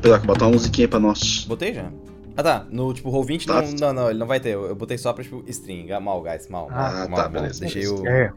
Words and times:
Pedro, 0.00 0.26
bota 0.26 0.44
uma 0.44 0.52
musiquinha 0.52 0.88
pra 0.88 0.98
nós. 1.00 1.44
Botei 1.46 1.74
já? 1.74 1.90
Ah 2.36 2.42
tá, 2.42 2.66
no 2.70 2.92
tipo 2.94 3.10
Roll20 3.10 3.44
Tá. 3.46 3.60
não, 3.62 3.70
não, 3.72 3.92
não, 3.92 4.10
ele 4.10 4.18
não 4.18 4.26
vai 4.26 4.40
ter. 4.40 4.50
Eu, 4.50 4.66
eu 4.66 4.74
botei 4.74 4.96
só 4.96 5.12
pra 5.12 5.22
tipo 5.22 5.42
string. 5.48 5.90
Ah, 5.92 6.00
Mal, 6.00 6.22
guys, 6.22 6.48
mal. 6.48 6.68
Ah, 6.70 7.06
mal, 7.08 7.16
tá, 7.16 7.22
mal. 7.22 7.28
beleza. 7.30 7.60
Deixei 7.60 7.86
o. 7.88 8.06
É. 8.06 8.32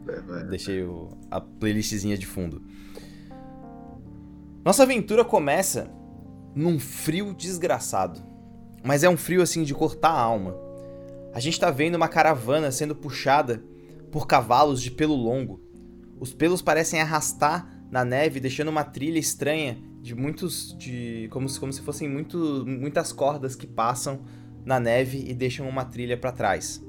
Deixei 0.50 0.82
o, 0.82 1.08
a 1.30 1.40
playlistzinha 1.40 2.18
de 2.18 2.26
fundo. 2.26 2.60
Nossa 4.64 4.82
aventura 4.82 5.24
começa 5.24 5.90
num 6.54 6.78
frio 6.78 7.34
desgraçado. 7.34 8.20
Mas 8.82 9.02
é 9.02 9.08
um 9.08 9.16
frio 9.16 9.42
assim 9.42 9.62
de 9.62 9.72
cortar 9.74 10.10
a 10.10 10.20
alma. 10.20 10.54
A 11.32 11.40
gente 11.40 11.58
tá 11.58 11.70
vendo 11.70 11.94
uma 11.94 12.08
caravana 12.08 12.70
sendo 12.70 12.94
puxada 12.94 13.62
por 14.12 14.26
cavalos 14.26 14.80
de 14.82 14.90
pelo 14.90 15.14
longo. 15.14 15.60
Os 16.20 16.32
pelos 16.32 16.62
parecem 16.62 17.00
arrastar 17.00 17.68
na 17.90 18.04
neve, 18.04 18.40
deixando 18.40 18.68
uma 18.68 18.84
trilha 18.84 19.18
estranha 19.18 19.78
de 20.04 20.14
muitos. 20.14 20.76
de. 20.76 21.28
como 21.30 21.48
se, 21.48 21.58
como 21.58 21.72
se 21.72 21.80
fossem 21.80 22.06
muito, 22.06 22.62
muitas 22.66 23.10
cordas 23.10 23.56
que 23.56 23.66
passam 23.66 24.20
na 24.62 24.78
neve 24.78 25.24
e 25.26 25.32
deixam 25.32 25.66
uma 25.66 25.82
trilha 25.82 26.14
para 26.14 26.30
trás. 26.30 26.82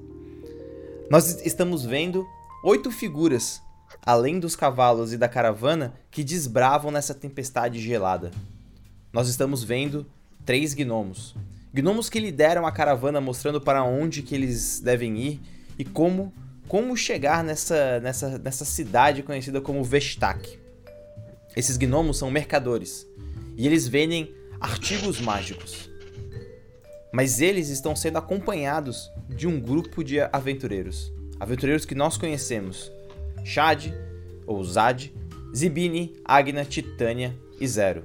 Nós 1.10 1.42
estamos 1.46 1.86
vendo 1.86 2.28
oito 2.62 2.92
figuras, 2.92 3.62
além 4.06 4.38
dos 4.38 4.54
cavalos 4.54 5.14
e 5.14 5.18
da 5.18 5.30
caravana, 5.30 5.94
que 6.12 6.26
desbravam 6.26 6.92
nessa 6.92 7.14
tempestade 7.14 7.80
gelada. 7.80 8.32
Nós 9.14 9.30
estamos 9.30 9.64
vendo 9.64 10.06
três 10.45 10.73
gnomos. 10.73 11.36
Gnomos 11.73 12.09
que 12.09 12.20
lideram 12.20 12.66
a 12.66 12.72
caravana 12.72 13.22
mostrando 13.22 13.62
para 13.62 13.84
onde 13.84 14.23
que 14.23 14.36
eles 14.36 14.82
devem 14.82 15.18
ir 15.18 15.42
e 15.80 15.86
como 15.86 16.34
como 16.68 16.98
chegar 16.98 17.44
nessa, 17.44 18.00
nessa, 18.00 18.40
nessa 18.40 18.66
cidade 18.66 19.22
conhecida 19.22 19.62
como 19.62 19.84
Vestak. 19.84 20.66
Esses 21.56 21.78
gnomos 21.78 22.17
são 22.17 22.30
mercadores 22.30 23.08
e 23.58 23.66
eles 23.66 23.88
vendem 23.88 24.34
artigos 24.59 25.20
mágicos. 25.20 25.89
Mas 27.11 27.39
eles 27.39 27.70
estão 27.70 27.95
sendo 27.95 28.17
acompanhados 28.17 29.09
de 29.30 29.48
um 29.48 29.59
grupo 29.59 30.03
de 30.03 30.20
aventureiros. 30.20 31.14
Aventureiros 31.39 31.86
que 31.86 31.95
nós 31.95 32.17
conhecemos: 32.17 32.92
Shad, 33.44 33.94
ou 34.45 34.64
Zad, 34.64 35.11
Zibini, 35.56 36.16
Agna, 36.26 36.66
Titânia 36.66 37.36
e 37.59 37.67
Zero. 37.67 38.03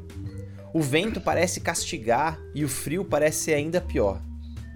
O 0.72 0.80
vento 0.80 1.20
parece 1.20 1.60
castigar 1.60 2.40
e 2.54 2.64
o 2.64 2.68
frio 2.68 3.04
parece 3.04 3.52
ainda 3.52 3.80
pior. 3.80 4.22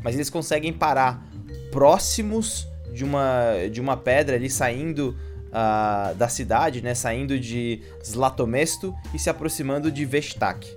Mas 0.02 0.16
eles 0.16 0.28
conseguem 0.28 0.72
parar 0.72 1.24
próximos 1.70 2.66
de 2.92 3.04
uma, 3.04 3.68
de 3.70 3.80
uma 3.80 3.96
pedra 3.96 4.36
ali 4.36 4.50
saindo 4.50 5.16
ah, 5.54 6.12
da 6.18 6.28
cidade, 6.28 6.82
né? 6.82 6.94
Saindo 6.94 7.38
de 7.38 7.80
Zlatomesto 8.04 8.92
e 9.14 9.18
se 9.18 9.30
aproximando 9.30 9.90
de 9.90 10.04
Vestak. 10.04 10.68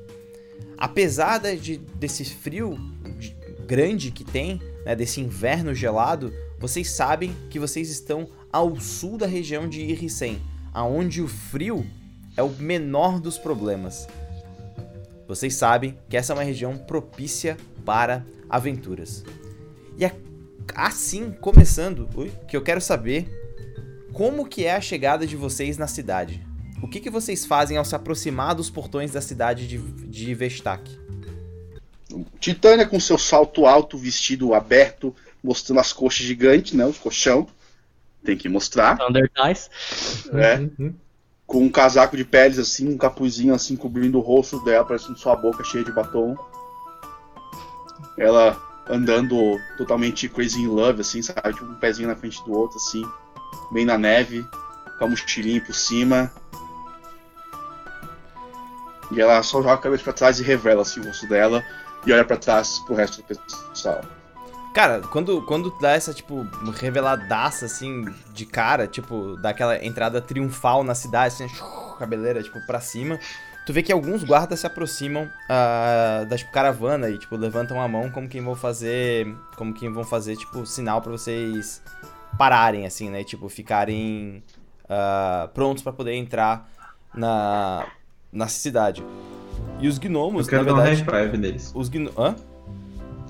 Apesar 0.78 1.40
de, 1.40 1.78
desse 1.78 2.24
frio 2.24 2.78
de- 3.18 3.36
grande 3.66 4.12
que 4.12 4.24
tem, 4.24 4.62
né, 4.86 4.96
desse 4.96 5.20
inverno 5.20 5.74
gelado, 5.74 6.32
vocês 6.60 6.92
sabem 6.92 7.36
que 7.50 7.60
vocês 7.60 7.90
estão 7.90 8.30
ao 8.54 8.80
sul 8.80 9.18
da 9.18 9.26
região 9.26 9.68
de 9.68 9.82
Irrisen, 9.82 10.40
aonde 10.72 11.22
o 11.22 11.28
frio 11.28 11.86
é 12.38 12.44
o 12.44 12.50
menor 12.50 13.20
dos 13.20 13.38
problemas. 13.38 14.08
Vocês 15.28 15.56
sabem 15.56 15.98
que 16.08 16.16
essa 16.16 16.32
é 16.32 16.36
uma 16.36 16.44
região 16.44 16.78
propícia 16.78 17.58
para 17.84 18.24
aventuras. 18.50 19.26
E 19.98 20.06
é 20.06 20.16
assim, 20.76 21.32
começando, 21.32 22.08
que 22.48 22.56
eu 22.56 22.62
quero 22.62 22.80
saber 22.80 23.47
como 24.18 24.48
que 24.48 24.66
é 24.66 24.74
a 24.74 24.82
chegada 24.82 25.28
de 25.28 25.36
vocês 25.36 25.78
na 25.78 25.86
cidade. 25.86 26.44
O 26.82 26.88
que, 26.88 27.00
que 27.00 27.10
vocês 27.10 27.46
fazem 27.46 27.78
ao 27.78 27.86
se 27.86 27.96
aproximar 27.96 28.56
dos 28.56 28.68
portões 28.68 29.12
da 29.12 29.22
cidade 29.22 29.68
de, 29.68 29.78
de 29.78 30.34
Vestak? 30.34 30.90
Titânia 32.40 32.88
com 32.88 33.00
seu 33.00 33.20
salto 33.20 33.68
alto, 33.68 33.96
vestido 33.96 34.56
aberto, 34.56 35.16
mostrando 35.44 35.82
as 35.82 35.94
coxas 35.94 36.26
gigantes, 36.26 36.74
né? 36.74 36.84
Os 36.84 36.98
colchão. 36.98 37.46
Tem 38.24 38.36
que 38.36 38.50
mostrar. 38.50 38.98
Thunder. 38.98 39.30
É. 40.34 40.58
Uhum. 40.82 40.96
Com 41.46 41.66
um 41.66 41.70
casaco 41.70 42.18
de 42.18 42.26
peles 42.26 42.58
assim, 42.58 42.90
um 42.90 42.98
capuzinho 42.98 43.54
assim 43.54 43.76
cobrindo 43.76 44.18
o 44.18 44.22
rosto 44.22 44.60
dela, 44.64 44.84
parecendo 44.84 45.20
sua 45.20 45.36
boca 45.36 45.64
cheia 45.64 45.84
de 45.84 45.92
batom. 45.92 46.36
Ela 48.18 48.60
andando 48.90 49.60
totalmente 49.78 50.28
crazy 50.28 50.60
in 50.62 50.68
love, 50.70 51.02
assim, 51.02 51.22
sabe? 51.22 51.54
Tipo 51.54 51.66
um 51.66 51.76
pezinho 51.76 52.08
na 52.08 52.16
frente 52.16 52.44
do 52.44 52.52
outro, 52.52 52.78
assim. 52.78 53.04
Bem 53.72 53.86
na 53.86 53.98
neve, 53.98 54.46
com 54.98 55.06
a 55.06 55.08
mochilinha 55.08 55.62
por 55.62 55.74
cima. 55.74 56.32
E 59.12 59.22
ela 59.22 59.42
só 59.44 59.62
joga 59.62 59.74
a 59.74 59.78
cabeça 59.78 60.04
pra 60.04 60.14
trás 60.14 60.40
e 60.40 60.44
revela 60.44 60.82
assim, 60.82 61.00
o 61.00 61.06
rosto 61.06 61.28
dela. 61.28 61.64
E 62.06 62.12
olha 62.12 62.26
pra 62.26 62.38
trás 62.38 62.80
pro 62.80 62.96
resto 62.96 63.22
do 63.22 63.24
pessoal. 63.24 64.02
Cara, 64.74 65.02
quando, 65.02 65.42
quando 65.42 65.74
dá 65.80 65.94
essa, 65.94 66.14
tipo, 66.14 66.46
reveladaça, 66.80 67.66
assim, 67.66 68.06
de 68.32 68.46
cara, 68.46 68.86
tipo, 68.86 69.36
dá 69.38 69.50
aquela 69.50 69.84
entrada 69.84 70.22
triunfal 70.22 70.84
na 70.84 70.94
cidade, 70.94 71.34
assim, 71.34 71.50
cabeleira, 71.98 72.44
tipo, 72.44 72.64
pra 72.68 72.80
cima, 72.80 73.20
tu 73.66 73.74
vê 73.74 73.82
que 73.82 73.92
alguns 73.92 74.24
guardas 74.24 74.60
se 74.60 74.68
aproximam 74.68 75.28
ah, 75.50 76.26
da, 76.30 76.38
tipo, 76.38 76.52
caravana 76.52 77.10
e, 77.10 77.18
tipo, 77.18 77.36
levantam 77.36 77.82
a 77.82 77.88
mão 77.88 78.12
como 78.12 78.30
quem 78.30 78.44
vão 78.44 78.56
fazer, 78.56 79.36
como 79.56 79.74
quem 79.74 79.92
vão 79.92 80.04
fazer, 80.04 80.38
tipo, 80.38 80.64
sinal 80.64 81.02
pra 81.02 81.12
vocês 81.12 81.82
pararem, 82.38 82.86
assim, 82.86 83.10
né, 83.10 83.24
tipo, 83.24 83.50
ficarem 83.50 84.44
ah, 84.90 85.50
prontos 85.54 85.84
pra 85.84 85.92
poder 85.92 86.14
entrar 86.14 86.70
na, 87.14 87.86
na 88.32 88.48
cidade. 88.48 89.04
E 89.80 89.88
os 89.88 89.98
gnomos, 89.98 90.46
Eu 90.46 90.50
quero 90.52 90.64
na 90.64 90.72
dar 90.72 90.76
um 90.76 90.84
verdade... 90.84 91.04
high 91.12 91.24
five 91.26 91.38
neles. 91.38 91.72
Os 91.76 91.90
gnomos... 91.90 92.14
Hã? 92.18 92.36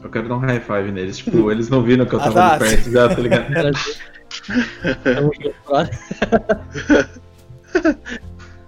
Eu 0.04 0.10
quero 0.10 0.28
dar 0.30 0.36
um 0.36 0.40
high 0.40 0.60
five 0.60 0.92
neles. 0.92 1.18
Tipo, 1.18 1.50
eles 1.52 1.70
não 1.70 1.82
viram 1.82 2.06
que 2.06 2.14
eu 2.14 2.20
Ah, 2.20 2.24
tava 2.24 2.34
tá. 2.34 2.58
de 2.58 2.64
perto 2.66 2.92
já, 2.92 3.10
tá 3.10 3.16
ligado? 3.22 3.48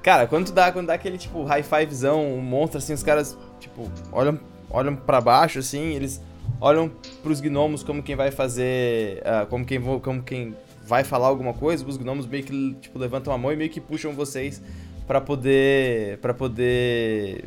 Cara, 0.02 0.28
quando 0.28 0.48
tu 0.48 0.54
dá, 0.54 0.72
quando 0.72 0.88
dá 0.88 0.94
aquele, 0.94 1.18
tipo, 1.18 1.44
high 1.44 1.64
fivezão, 1.64 2.26
um 2.26 2.42
monstro, 2.42 2.78
assim, 2.78 2.94
os 2.94 3.04
caras, 3.04 3.38
tipo, 3.60 3.92
olham, 4.12 4.40
olham 4.70 4.96
pra 4.96 5.20
baixo, 5.20 5.60
assim, 5.60 5.94
eles 5.94 6.22
olham 6.60 6.92
pros 7.24 7.40
gnomos 7.42 7.84
como 7.84 8.04
quem 8.04 8.16
vai 8.16 8.32
fazer, 8.32 9.22
ah, 9.26 9.46
como, 9.50 9.66
quem, 9.66 9.82
como 9.82 10.24
quem 10.24 10.56
vai 10.86 11.04
falar 11.04 11.28
alguma 11.28 11.54
coisa, 11.54 11.86
os 11.86 11.98
gnomos 11.98 12.26
meio 12.26 12.44
que, 12.44 12.74
tipo, 12.82 12.98
levantam 12.98 13.32
a 13.32 13.38
mão 13.38 13.52
e 13.52 13.56
meio 13.56 13.70
que 13.70 13.80
puxam 13.80 14.14
vocês 14.14 14.62
pra 15.08 15.20
poder, 15.20 16.20
pra 16.20 16.34
poder, 16.34 17.46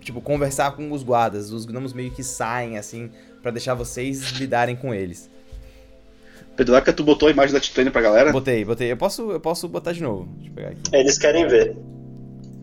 tipo, 0.00 0.20
conversar 0.20 0.72
com 0.72 0.90
os 0.90 1.02
guardas. 1.02 1.50
Os 1.50 1.66
gnomos 1.66 1.92
meio 1.92 2.10
que 2.10 2.22
saem, 2.22 2.78
assim, 2.78 3.10
pra 3.42 3.50
deixar 3.50 3.74
vocês 3.74 4.32
lidarem 4.32 4.74
com 4.74 4.94
eles. 4.94 5.30
Pedroca, 6.56 6.92
tu 6.92 7.02
botou 7.04 7.28
a 7.28 7.30
imagem 7.30 7.52
da 7.52 7.60
Titânia 7.60 7.90
pra 7.90 8.00
galera? 8.00 8.32
Botei, 8.32 8.64
botei. 8.64 8.92
Eu 8.92 8.96
posso, 8.96 9.30
eu 9.32 9.40
posso 9.40 9.68
botar 9.68 9.92
de 9.92 10.02
novo. 10.02 10.28
Deixa 10.36 10.50
eu 10.50 10.54
pegar 10.54 10.68
aqui. 10.68 10.80
Eles 10.92 11.18
querem 11.18 11.46
ver. 11.48 11.76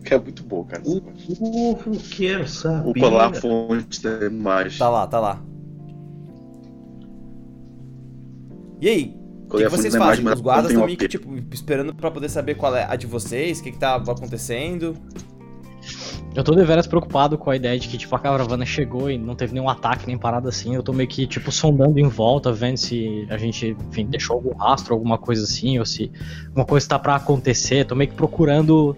Que 0.04 0.14
é 0.14 0.18
muito 0.18 0.42
boa, 0.42 0.64
cara. 0.64 0.82
Uh, 0.84 0.96
uh, 0.96 1.98
quero 2.10 2.48
saber. 2.48 2.88
Upa 2.88 3.08
lá 3.08 3.26
a 3.26 3.34
fonte 3.34 4.02
da 4.02 4.26
imagem. 4.26 4.78
Tá 4.78 4.88
lá, 4.88 5.06
tá 5.06 5.20
lá. 5.20 5.40
E 8.82 8.88
aí, 8.88 9.02
o 9.02 9.42
que, 9.42 9.48
Colei 9.48 9.66
que 9.66 9.70
vocês 9.70 9.94
fazem? 9.94 10.26
Os 10.28 10.40
guardas 10.40 10.72
estão 10.72 10.84
meio 10.84 10.98
que, 10.98 11.06
tipo, 11.06 11.32
esperando 11.52 11.94
pra 11.94 12.10
poder 12.10 12.28
saber 12.28 12.56
qual 12.56 12.74
é 12.74 12.84
a 12.84 12.96
de 12.96 13.06
vocês, 13.06 13.60
o 13.60 13.62
que 13.62 13.70
que 13.70 13.78
tá 13.78 13.94
acontecendo. 13.94 14.96
Eu 16.34 16.42
tô 16.42 16.52
deveras 16.52 16.84
preocupado 16.88 17.38
com 17.38 17.48
a 17.48 17.54
ideia 17.54 17.78
de 17.78 17.86
que, 17.86 17.96
tipo, 17.96 18.16
a 18.16 18.18
caravana 18.18 18.66
chegou 18.66 19.08
e 19.08 19.16
não 19.16 19.36
teve 19.36 19.54
nenhum 19.54 19.68
ataque, 19.68 20.04
nem 20.08 20.18
parada 20.18 20.48
assim. 20.48 20.74
Eu 20.74 20.82
tô 20.82 20.92
meio 20.92 21.08
que, 21.08 21.28
tipo, 21.28 21.52
sondando 21.52 21.96
em 22.00 22.08
volta, 22.08 22.50
vendo 22.50 22.76
se 22.76 23.24
a 23.30 23.36
gente, 23.36 23.76
enfim, 23.88 24.04
deixou 24.06 24.34
algum 24.34 24.54
rastro, 24.56 24.94
alguma 24.94 25.16
coisa 25.16 25.44
assim, 25.44 25.78
ou 25.78 25.86
se 25.86 26.10
alguma 26.48 26.64
coisa 26.66 26.88
tá 26.88 26.98
pra 26.98 27.14
acontecer. 27.14 27.84
Tô 27.84 27.94
meio 27.94 28.10
que 28.10 28.16
procurando 28.16 28.96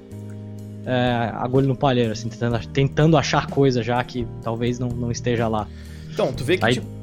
é, 0.87 1.31
agulha 1.35 1.67
no 1.67 1.77
palheiro, 1.77 2.13
assim, 2.13 2.31
tentando, 2.31 2.67
tentando 2.69 3.19
achar 3.19 3.49
coisa 3.49 3.83
já 3.83 4.03
que 4.03 4.27
talvez 4.43 4.79
não, 4.79 4.89
não 4.89 5.11
esteja 5.11 5.47
lá. 5.47 5.69
Então, 6.11 6.33
tu 6.33 6.43
vê 6.43 6.57
que, 6.57 6.65
Aí- 6.65 6.75
tipo, 6.75 6.94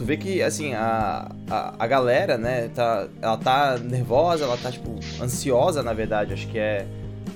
tu 0.00 0.04
vê 0.06 0.16
que, 0.16 0.42
assim, 0.42 0.72
a, 0.72 1.30
a, 1.50 1.74
a 1.78 1.86
galera, 1.86 2.38
né, 2.38 2.68
tá, 2.68 3.06
ela 3.20 3.36
tá 3.36 3.76
nervosa, 3.76 4.44
ela 4.44 4.56
tá, 4.56 4.72
tipo, 4.72 4.98
ansiosa, 5.22 5.82
na 5.82 5.92
verdade, 5.92 6.32
acho 6.32 6.48
que 6.48 6.58
é, 6.58 6.86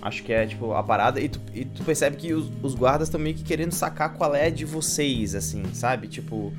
acho 0.00 0.22
que 0.22 0.32
é, 0.32 0.46
tipo, 0.46 0.72
a 0.72 0.82
parada, 0.82 1.20
e 1.20 1.28
tu, 1.28 1.38
e 1.52 1.66
tu 1.66 1.84
percebe 1.84 2.16
que 2.16 2.32
os, 2.32 2.50
os 2.62 2.74
guardas 2.74 3.08
estão 3.08 3.20
meio 3.20 3.36
que 3.36 3.42
querendo 3.42 3.72
sacar 3.72 4.14
qual 4.14 4.34
é 4.34 4.48
de 4.48 4.64
vocês, 4.64 5.34
assim, 5.34 5.62
sabe? 5.74 6.08
Tipo, 6.08 6.54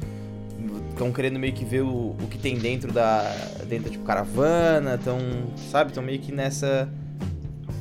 estão 0.91 1.11
querendo 1.11 1.39
meio 1.39 1.53
que 1.53 1.65
ver 1.65 1.81
o, 1.81 2.11
o 2.11 2.27
que 2.29 2.37
tem 2.37 2.55
dentro 2.55 2.91
da, 2.91 3.23
dentro, 3.67 3.89
tipo, 3.89 4.03
caravana, 4.03 4.93
estão, 4.93 5.17
sabe? 5.71 5.89
Estão 5.89 6.03
meio 6.03 6.19
que 6.19 6.31
nessa, 6.31 6.87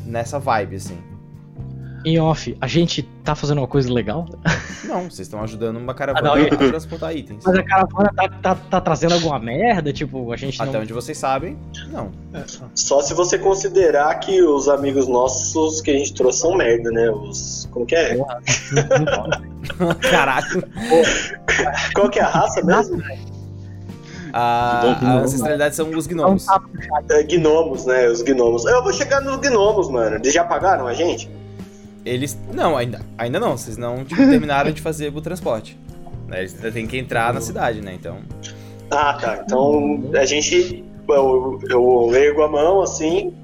nessa 0.06 0.38
vibe, 0.38 0.76
assim. 0.76 0.96
Em 2.04 2.18
off, 2.20 2.56
a 2.60 2.66
gente 2.66 3.02
tá 3.24 3.34
fazendo 3.34 3.58
uma 3.58 3.66
coisa 3.66 3.90
legal, 3.92 4.26
Não, 4.84 5.04
vocês 5.04 5.20
estão 5.20 5.42
ajudando 5.42 5.76
uma 5.78 5.94
caravana 5.94 6.32
Ah, 6.32 6.36
não, 6.36 6.42
e- 6.42 6.48
a 6.48 6.56
transportar 6.56 7.16
itens. 7.16 7.42
mas 7.44 7.56
a 7.56 7.62
caravana 7.62 8.12
tá, 8.14 8.28
tá, 8.28 8.54
tá 8.54 8.80
trazendo 8.80 9.14
alguma 9.14 9.38
merda, 9.38 9.90
tipo, 9.92 10.30
a 10.30 10.36
gente 10.36 10.60
Até 10.60 10.72
não... 10.72 10.80
onde 10.82 10.92
vocês 10.92 11.16
sabem, 11.16 11.56
não. 11.90 12.10
Só 12.74 13.00
se 13.00 13.14
você 13.14 13.38
considerar 13.38 14.14
que 14.20 14.42
os 14.42 14.68
amigos 14.68 15.08
nossos 15.08 15.80
que 15.80 15.90
a 15.90 15.94
gente 15.94 16.12
trouxe 16.12 16.40
são 16.40 16.54
merda, 16.54 16.90
né? 16.90 17.10
Os. 17.10 17.66
Como 17.72 17.86
que 17.86 17.94
é? 17.96 18.18
Caralho. 20.10 20.62
Qual 21.94 22.10
que 22.10 22.18
é 22.18 22.22
a 22.22 22.28
raça 22.28 22.62
mesmo? 22.62 23.02
A, 24.32 24.80
bom, 25.00 25.06
a 25.06 25.12
ancestralidade 25.20 25.76
são 25.76 25.88
os 25.90 26.06
gnomos. 26.06 26.44
No 26.46 26.52
chat. 26.52 27.12
É, 27.12 27.22
gnomos, 27.22 27.86
né? 27.86 28.08
Os 28.08 28.20
gnomos. 28.22 28.64
Eu 28.64 28.82
vou 28.82 28.92
chegar 28.92 29.20
nos 29.20 29.36
gnomos, 29.36 29.88
mano. 29.88 30.16
Eles 30.16 30.34
já 30.34 30.42
pagaram 30.44 30.86
a 30.88 30.92
gente? 30.94 31.30
Eles. 32.04 32.38
Não, 32.52 32.76
ainda, 32.76 33.00
ainda 33.16 33.40
não. 33.40 33.56
Vocês 33.56 33.76
não 33.76 34.04
tipo, 34.04 34.16
terminaram 34.28 34.70
de 34.72 34.80
fazer 34.82 35.12
o 35.14 35.20
transporte. 35.20 35.78
Né, 36.28 36.40
Eles 36.40 36.54
ainda 36.56 36.72
têm 36.72 36.86
que 36.86 36.98
entrar 36.98 37.32
na 37.32 37.40
cidade, 37.40 37.80
né? 37.80 37.94
Então. 37.94 38.18
Ah, 38.90 39.14
tá. 39.14 39.42
Então 39.44 40.02
a 40.14 40.24
gente. 40.24 40.84
Eu, 41.08 41.60
eu 41.68 42.14
ergo 42.14 42.42
a 42.42 42.48
mão 42.48 42.80
assim 42.80 43.34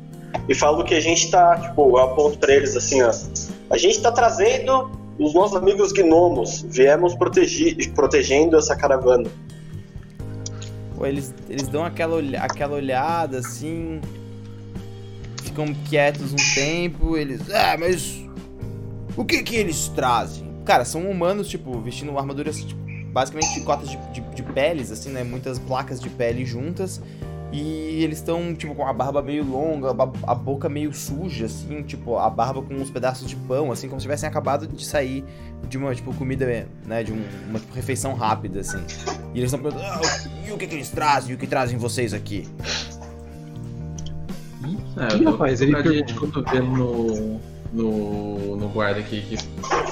e 0.49 0.55
falo 0.55 0.85
que 0.85 0.95
a 0.95 1.01
gente 1.01 1.31
tá. 1.31 1.57
Tipo, 1.59 1.91
eu 1.91 1.99
aponto 1.99 2.39
pra 2.39 2.55
eles 2.55 2.77
assim, 2.77 3.03
ó. 3.03 3.11
A 3.71 3.77
gente 3.79 4.01
tá 4.03 4.11
trazendo 4.13 4.91
os 5.19 5.35
nossos 5.35 5.57
amigos 5.57 5.93
gnomos. 5.93 6.63
Viemos 6.69 7.15
protegi- 7.15 7.91
protegendo 7.95 8.57
essa 8.57 8.75
caravana. 8.77 9.29
Pô, 10.97 11.07
eles, 11.07 11.35
eles 11.49 11.69
dão 11.69 11.85
aquela, 11.85 12.17
olha- 12.17 12.43
aquela 12.43 12.77
olhada 12.77 13.39
assim. 13.39 14.01
Ficam 15.43 15.75
quietos 15.89 16.33
um 16.33 16.55
tempo. 16.55 17.17
Eles. 17.17 17.41
Ah, 17.51 17.77
mas. 17.79 18.25
O 19.17 19.25
que 19.25 19.43
que 19.43 19.57
eles 19.57 19.89
trazem? 19.89 20.49
Cara, 20.65 20.85
são 20.85 21.09
humanos, 21.11 21.49
tipo, 21.49 21.79
vestindo 21.81 22.17
armaduras, 22.19 22.63
tipo, 22.63 22.81
basicamente 23.13 23.55
de 23.55 23.61
cotas 23.63 23.89
de, 23.91 23.97
de, 24.13 24.21
de 24.21 24.43
peles, 24.43 24.91
assim, 24.91 25.11
né? 25.11 25.25
Muitas 25.25 25.59
placas 25.59 26.01
de 26.01 26.09
pele 26.09 26.45
juntas. 26.45 27.01
E 27.53 28.05
eles 28.05 28.19
estão, 28.19 28.55
tipo, 28.55 28.77
com 28.77 28.87
a 28.87 28.93
barba 28.93 29.21
meio 29.21 29.43
longa, 29.43 29.91
a 30.25 30.35
boca 30.37 30.69
meio 30.69 30.93
suja, 30.95 31.47
assim, 31.47 31.83
tipo, 31.83 32.17
a 32.17 32.31
barba 32.31 32.63
com 32.63 32.75
uns 32.75 32.91
pedaços 32.91 33.29
de 33.29 33.35
pão, 33.35 33.73
assim, 33.73 33.89
como 33.89 34.01
se 34.01 34.05
tivessem 34.05 34.29
acabado 34.29 34.69
de 34.69 34.85
sair 34.85 35.25
de 35.69 35.77
uma, 35.77 35.93
tipo, 35.93 36.15
comida, 36.15 36.69
né, 36.87 37.03
de 37.03 37.13
um- 37.13 37.25
uma 37.49 37.59
tipo, 37.59 37.75
refeição 37.75 38.15
rápida, 38.15 38.61
assim. 38.61 38.79
E 39.35 39.39
eles 39.41 39.53
estão 39.53 39.59
perguntando, 39.59 39.85
ah, 39.85 40.01
e 40.47 40.53
o 40.53 40.57
que 40.57 40.69
que 40.69 40.77
eles 40.77 40.91
trazem? 40.91 41.33
E 41.33 41.35
o 41.35 41.39
que 41.39 41.47
trazem 41.49 41.77
vocês 41.77 42.15
aqui? 42.15 42.47
É, 44.97 45.15
eu 45.15 45.25
tô 45.25 45.31
rapaz, 45.33 45.61
ele 45.61 45.75
de 45.83 46.05
perguntou. 46.05 46.31
cotovelo 46.45 46.77
no, 46.77 47.41
no, 47.73 48.57
no 48.57 48.69
guarda 48.69 49.01
aqui 49.01 49.23
que 49.23 49.37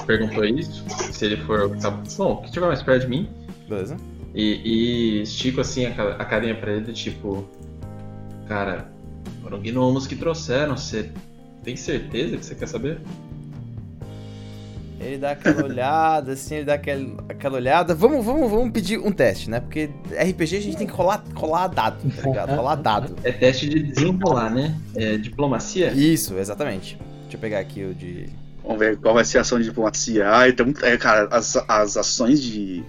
perguntou 0.05 0.45
isso. 0.45 0.83
Se 1.11 1.25
ele 1.25 1.37
for. 1.37 1.75
Tá, 1.77 1.89
bom, 1.89 2.37
que 2.37 2.47
estiver 2.47 2.67
mais 2.67 2.81
perto 2.81 3.03
de 3.03 3.07
mim. 3.07 3.29
Beleza? 3.67 3.97
E, 4.33 4.61
e 4.63 5.21
estico 5.23 5.61
assim 5.61 5.85
a, 5.85 5.91
a 5.91 6.25
carinha 6.25 6.55
pra 6.55 6.71
ele, 6.71 6.91
tipo. 6.93 7.47
Cara, 8.47 8.89
foram 9.41 9.59
gnomos 9.59 10.07
que 10.07 10.15
trouxeram. 10.15 10.75
Você 10.75 11.11
tem 11.63 11.75
certeza 11.75 12.37
que 12.37 12.45
você 12.45 12.55
quer 12.55 12.67
saber? 12.67 12.99
Ele 14.99 15.17
dá 15.17 15.31
aquela 15.31 15.63
olhada, 15.63 16.33
assim, 16.33 16.55
ele 16.55 16.65
dá 16.65 16.73
aquela, 16.73 17.23
aquela 17.29 17.55
olhada. 17.55 17.95
Vamos, 17.95 18.25
vamos, 18.25 18.51
vamos 18.51 18.71
pedir 18.71 18.99
um 18.99 19.13
teste, 19.13 19.49
né? 19.49 19.61
Porque 19.61 19.89
RPG 20.11 20.57
a 20.57 20.61
gente 20.61 20.77
tem 20.77 20.85
que 20.85 20.91
rolar, 20.91 21.23
rolar 21.33 21.67
dado, 21.67 21.97
tá 22.11 22.27
ligado? 22.27 22.53
Rolar 22.53 22.75
dado. 22.75 23.15
É 23.23 23.31
teste 23.31 23.69
de 23.69 23.81
desenrolar, 23.81 24.49
né? 24.49 24.75
É 24.95 25.15
diplomacia? 25.15 25.93
Isso, 25.93 26.37
exatamente. 26.37 26.97
Deixa 27.29 27.37
eu 27.37 27.41
pegar 27.41 27.59
aqui 27.59 27.83
o 27.83 27.93
de. 27.93 28.27
Vamos 28.63 28.79
ver 28.79 28.97
qual 28.97 29.13
vai 29.13 29.23
ser 29.23 29.37
a 29.37 29.41
ação 29.41 29.59
de 29.59 29.65
diplomacia. 29.65 30.27
Ai, 30.29 30.49
então, 30.49 30.73
é, 30.81 30.97
cara, 30.97 31.27
as, 31.31 31.55
as 31.67 31.95
ações 31.95 32.41
de, 32.41 32.83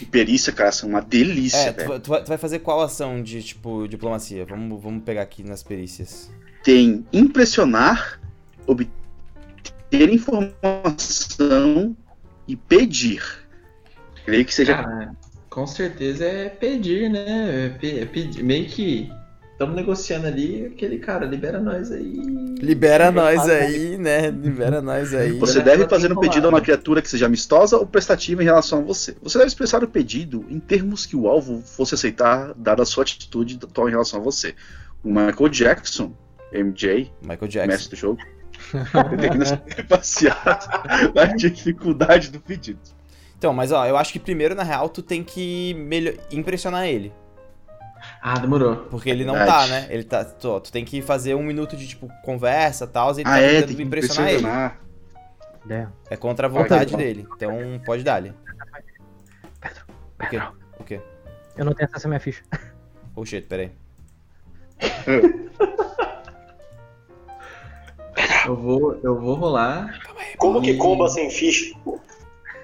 de 0.00 0.04
perícia, 0.06 0.52
cara, 0.52 0.72
são 0.72 0.88
uma 0.88 1.00
delícia, 1.00 1.56
É, 1.58 1.72
tu, 1.72 1.76
velho. 1.76 1.88
vai- 1.90 2.00
tu 2.00 2.24
tu 2.24 2.28
vai 2.28 2.38
fazer 2.38 2.58
qual 2.58 2.82
ação 2.82 3.22
de, 3.22 3.40
tipo, 3.40 3.86
diplomacia? 3.86 4.44
Vamos, 4.44 4.82
vamos 4.82 5.04
pegar 5.04 5.22
aqui 5.22 5.44
nas 5.44 5.62
perícias. 5.62 6.28
Tem 6.64 7.06
impressionar, 7.12 8.20
obter 8.66 8.90
informação 10.12 11.96
e 12.48 12.56
pedir. 12.56 13.22
Creio 14.24 14.44
que 14.44 14.52
seja. 14.54 14.74
Cara, 14.74 15.14
com 15.48 15.66
certeza 15.66 16.24
é 16.24 16.48
pedir, 16.48 17.08
né? 17.10 17.72
É 17.80 18.00
é 18.00 18.04
pedir. 18.06 18.42
Meio 18.42 18.66
que 18.66 19.08
estamos 19.54 19.74
negociando 19.74 20.26
ali, 20.26 20.66
aquele 20.66 20.98
cara, 20.98 21.24
libera 21.24 21.60
nós 21.60 21.90
aí. 21.90 22.20
Libera 22.60 23.10
nós 23.12 23.48
aí, 23.48 23.96
né? 23.96 24.28
Libera 24.30 24.82
nós 24.82 25.14
aí. 25.14 25.38
Você 25.38 25.60
deve 25.62 25.88
fazer 25.88 26.12
um 26.12 26.18
pedido 26.18 26.46
a 26.46 26.50
uma 26.50 26.60
criatura 26.60 27.00
que 27.00 27.08
seja 27.08 27.26
amistosa 27.26 27.76
ou 27.76 27.86
prestativa 27.86 28.42
em 28.42 28.44
relação 28.44 28.80
a 28.80 28.82
você. 28.82 29.16
Você 29.22 29.38
deve 29.38 29.48
expressar 29.48 29.82
o 29.84 29.88
pedido 29.88 30.44
em 30.50 30.58
termos 30.58 31.06
que 31.06 31.16
o 31.16 31.28
alvo 31.28 31.62
fosse 31.62 31.94
aceitar, 31.94 32.52
dada 32.56 32.82
a 32.82 32.86
sua 32.86 33.02
atitude 33.04 33.58
atual 33.62 33.88
em 33.88 33.92
relação 33.92 34.20
a 34.20 34.22
você. 34.22 34.54
O 35.04 35.08
Michael 35.08 35.48
Jackson, 35.48 36.12
MJ, 36.52 37.12
Michael 37.22 37.48
Jackson. 37.48 37.66
mestre 37.66 37.90
do 37.90 37.96
jogo, 37.96 38.18
tem 39.20 39.30
que 39.76 39.82
baseado 39.84 41.14
na 41.14 41.26
dificuldade 41.26 42.30
do 42.30 42.40
pedido. 42.40 42.80
Então, 43.38 43.52
mas 43.52 43.70
ó, 43.70 43.86
eu 43.86 43.96
acho 43.96 44.12
que 44.12 44.18
primeiro, 44.18 44.54
na 44.54 44.62
real, 44.62 44.88
tu 44.88 45.02
tem 45.02 45.22
que 45.22 45.74
melhor... 45.74 46.14
impressionar 46.32 46.86
ele. 46.88 47.12
Ah, 48.26 48.38
demorou. 48.38 48.76
Porque 48.90 49.10
ele 49.10 49.22
não 49.22 49.34
Verdade. 49.34 49.68
tá, 49.68 49.74
né? 49.74 49.86
Ele 49.90 50.02
tá. 50.02 50.24
Tu, 50.24 50.60
tu 50.60 50.72
tem 50.72 50.82
que 50.82 51.02
fazer 51.02 51.34
um 51.34 51.42
minuto 51.42 51.76
de, 51.76 51.86
tipo, 51.86 52.08
conversa 52.24 52.86
e 52.86 52.88
tal, 52.88 53.10
e 53.12 53.20
ele 53.20 53.28
Ah, 53.28 53.32
tá 53.32 53.38
é, 53.38 53.48
tentando 53.50 53.66
tem 53.66 53.76
que 53.76 53.82
impressionar 53.82 54.30
ele. 54.30 54.38
impressionar. 54.38 54.80
Ideia. 55.66 55.92
É 56.08 56.16
contra 56.16 56.46
a 56.46 56.50
vontade 56.50 56.96
dele. 56.96 57.28
Então 57.36 57.52
pode 57.84 58.02
dar-lhe. 58.02 58.32
O 60.18 60.26
quê? 60.30 60.40
O 60.80 60.84
quê? 60.84 61.00
Eu 61.54 61.66
não 61.66 61.74
tenho 61.74 61.86
acesso 61.90 62.06
à 62.06 62.08
minha 62.08 62.20
ficha. 62.20 62.42
Oh 63.14 63.26
shit, 63.26 63.46
peraí. 63.46 63.70
Eu 68.46 68.56
vou, 68.56 68.98
eu 69.02 69.20
vou 69.20 69.34
rolar. 69.34 69.98
Como 70.38 70.62
que 70.62 70.74
comba 70.78 71.08
sem 71.08 71.30
ficha? 71.30 71.74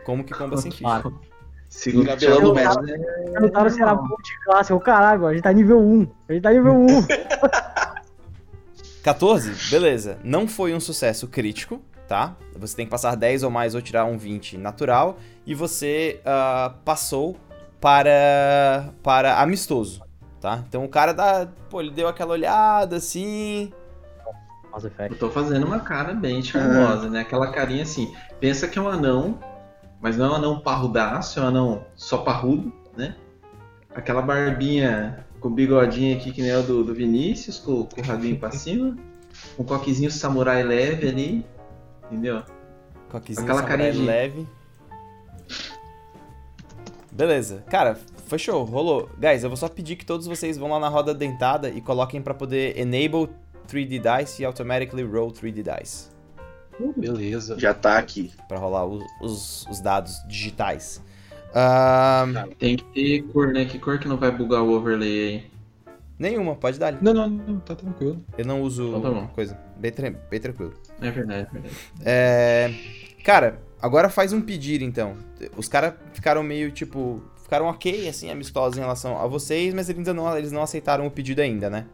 Como 0.05 0.25
que 0.25 0.33
comba 0.35 0.57
sem 0.57 0.71
ficha? 0.71 1.03
Segura 1.70 2.17
pela 2.17 2.40
do 2.40 2.52
mestre. 2.52 2.99
Perguntaram 3.32 3.70
se 3.70 3.81
era 3.81 3.94
multiclasse. 3.94 4.72
O 4.72 4.81
caralho, 4.81 5.25
a 5.26 5.32
gente 5.32 5.44
tá 5.44 5.52
nível 5.52 5.81
1. 5.81 6.06
A 6.28 6.32
gente 6.32 6.43
tá 6.43 6.52
nível 6.52 6.75
1. 6.82 7.06
14? 9.05 9.70
Beleza. 9.70 10.19
Não 10.25 10.49
foi 10.49 10.75
um 10.75 10.81
sucesso 10.81 11.28
crítico, 11.28 11.81
tá? 12.08 12.34
Você 12.56 12.76
tem 12.76 12.84
que 12.84 12.90
passar 12.90 13.14
10 13.14 13.44
ou 13.44 13.50
mais 13.50 13.76
ou 13.76 13.81
tirar 13.81 14.05
um 14.05 14.19
20 14.19 14.58
natural. 14.58 15.17
E 15.46 15.55
você 15.55 16.20
ah, 16.26 16.75
passou 16.84 17.37
para, 17.81 18.93
para 19.00 19.40
amistoso, 19.40 20.02
tá? 20.40 20.62
Então 20.69 20.84
o 20.84 20.88
cara 20.88 21.12
dá. 21.12 21.49
Pô, 21.70 21.81
ele 21.81 21.93
deu 21.93 22.08
aquela 22.08 22.32
olhada 22.32 22.96
assim. 22.96 23.73
Eu 25.09 25.18
tô 25.18 25.30
fazendo 25.30 25.66
uma 25.66 25.80
cara 25.80 26.14
bem 26.14 26.42
charmosa, 26.42 27.09
né? 27.09 27.21
Aquela 27.21 27.50
carinha 27.50 27.83
assim. 27.83 28.14
Pensa 28.38 28.68
que 28.68 28.78
é 28.78 28.83
um 28.83 28.88
anão, 28.88 29.38
mas 30.00 30.16
não 30.16 30.26
é 30.26 30.30
um 30.30 30.35
anão 30.35 30.61
parrudaço, 30.61 31.38
é 31.38 31.42
um 31.42 31.47
anão 31.47 31.85
só 31.95 32.19
parrudo, 32.19 32.73
né? 32.97 33.14
Aquela 33.95 34.23
barbinha 34.23 35.26
com 35.40 35.50
bigodinho 35.50 36.16
aqui 36.16 36.33
que 36.33 36.42
nem 36.42 36.54
o 36.54 36.62
do, 36.62 36.85
do 36.85 36.95
Vinícius, 36.95 37.59
com, 37.59 37.85
com 37.85 38.00
o 38.00 38.04
rabinho 38.04 38.38
pra 38.38 38.50
cima. 38.50 38.97
Um 39.59 39.64
coquezinho 39.64 40.11
samurai 40.11 40.62
leve 40.62 41.09
ali, 41.09 41.47
entendeu? 42.07 42.42
Coquezinho 43.11 43.45
Aquela 43.45 43.61
samurai 43.62 43.78
carinha 43.78 43.92
de- 43.92 44.07
leve. 44.07 44.49
Beleza. 47.12 47.64
Cara, 47.69 47.99
foi 48.26 48.38
show, 48.38 48.64
rolou. 48.64 49.09
Guys, 49.19 49.42
eu 49.42 49.50
vou 49.50 49.57
só 49.57 49.69
pedir 49.69 49.97
que 49.97 50.07
todos 50.07 50.26
vocês 50.26 50.57
vão 50.57 50.71
lá 50.71 50.78
na 50.78 50.88
roda 50.88 51.12
dentada 51.12 51.69
e 51.69 51.80
coloquem 51.80 52.23
pra 52.23 52.33
poder 52.33 52.78
enable 52.78 53.28
3D 53.69 53.99
dice 54.21 54.42
e 54.42 54.45
automatically 54.45 55.02
roll 55.02 55.30
3D 55.33 55.62
dice. 55.62 56.09
Beleza. 56.96 57.58
Já 57.58 57.72
tá 57.75 57.99
aqui. 57.99 58.30
Pra 58.49 58.58
rolar 58.58 58.84
os, 58.87 59.04
os, 59.20 59.66
os 59.68 59.80
dados 59.80 60.22
digitais. 60.28 61.02
Ahn, 61.54 62.34
Tem 62.58 62.76
que 62.76 62.84
ter 62.84 63.22
cor, 63.32 63.52
né? 63.52 63.64
Que 63.64 63.78
cor 63.78 63.99
que 63.99 64.06
não 64.08 64.16
vai 64.16 64.30
bugar 64.30 64.62
o 64.62 64.70
overlay 64.70 65.28
aí? 65.28 65.50
nenhuma, 66.18 66.54
pode 66.54 66.78
dar. 66.78 66.92
Não, 67.02 67.14
não, 67.14 67.28
não, 67.30 67.60
tá 67.60 67.75
tranquilo. 67.75 68.22
Eu 68.37 68.44
não 68.44 68.60
uso 68.62 68.88
Então 68.88 69.00
tá 69.00 69.10
bom. 69.10 69.26
coisa. 69.28 69.58
Bem, 69.76 69.90
tra- 69.90 70.10
bem 70.30 70.38
tranquilo. 70.40 70.75
É 71.00 71.10
verdade, 71.10 71.49
é 71.49 71.52
verdade. 71.52 71.75
É. 72.04 72.75
Cara, 73.25 73.58
agora 73.80 74.08
faz 74.10 74.32
um 74.32 74.40
pedir 74.40 74.82
então. 74.82 75.16
Os 75.56 75.66
caras 75.68 75.94
ficaram 76.12 76.42
meio 76.42 76.70
tipo. 76.70 77.22
Ficaram 77.42 77.66
ok, 77.66 78.08
assim, 78.08 78.30
amistosos 78.30 78.76
em 78.76 78.80
relação 78.80 79.18
a 79.18 79.26
vocês, 79.26 79.75
mas 79.75 79.88
eles 79.88 79.99
ainda 79.99 80.14
não, 80.14 80.38
eles 80.38 80.52
não 80.52 80.62
aceitaram 80.62 81.04
o 81.06 81.10
pedido 81.10 81.40
ainda, 81.40 81.68
né? 81.68 81.84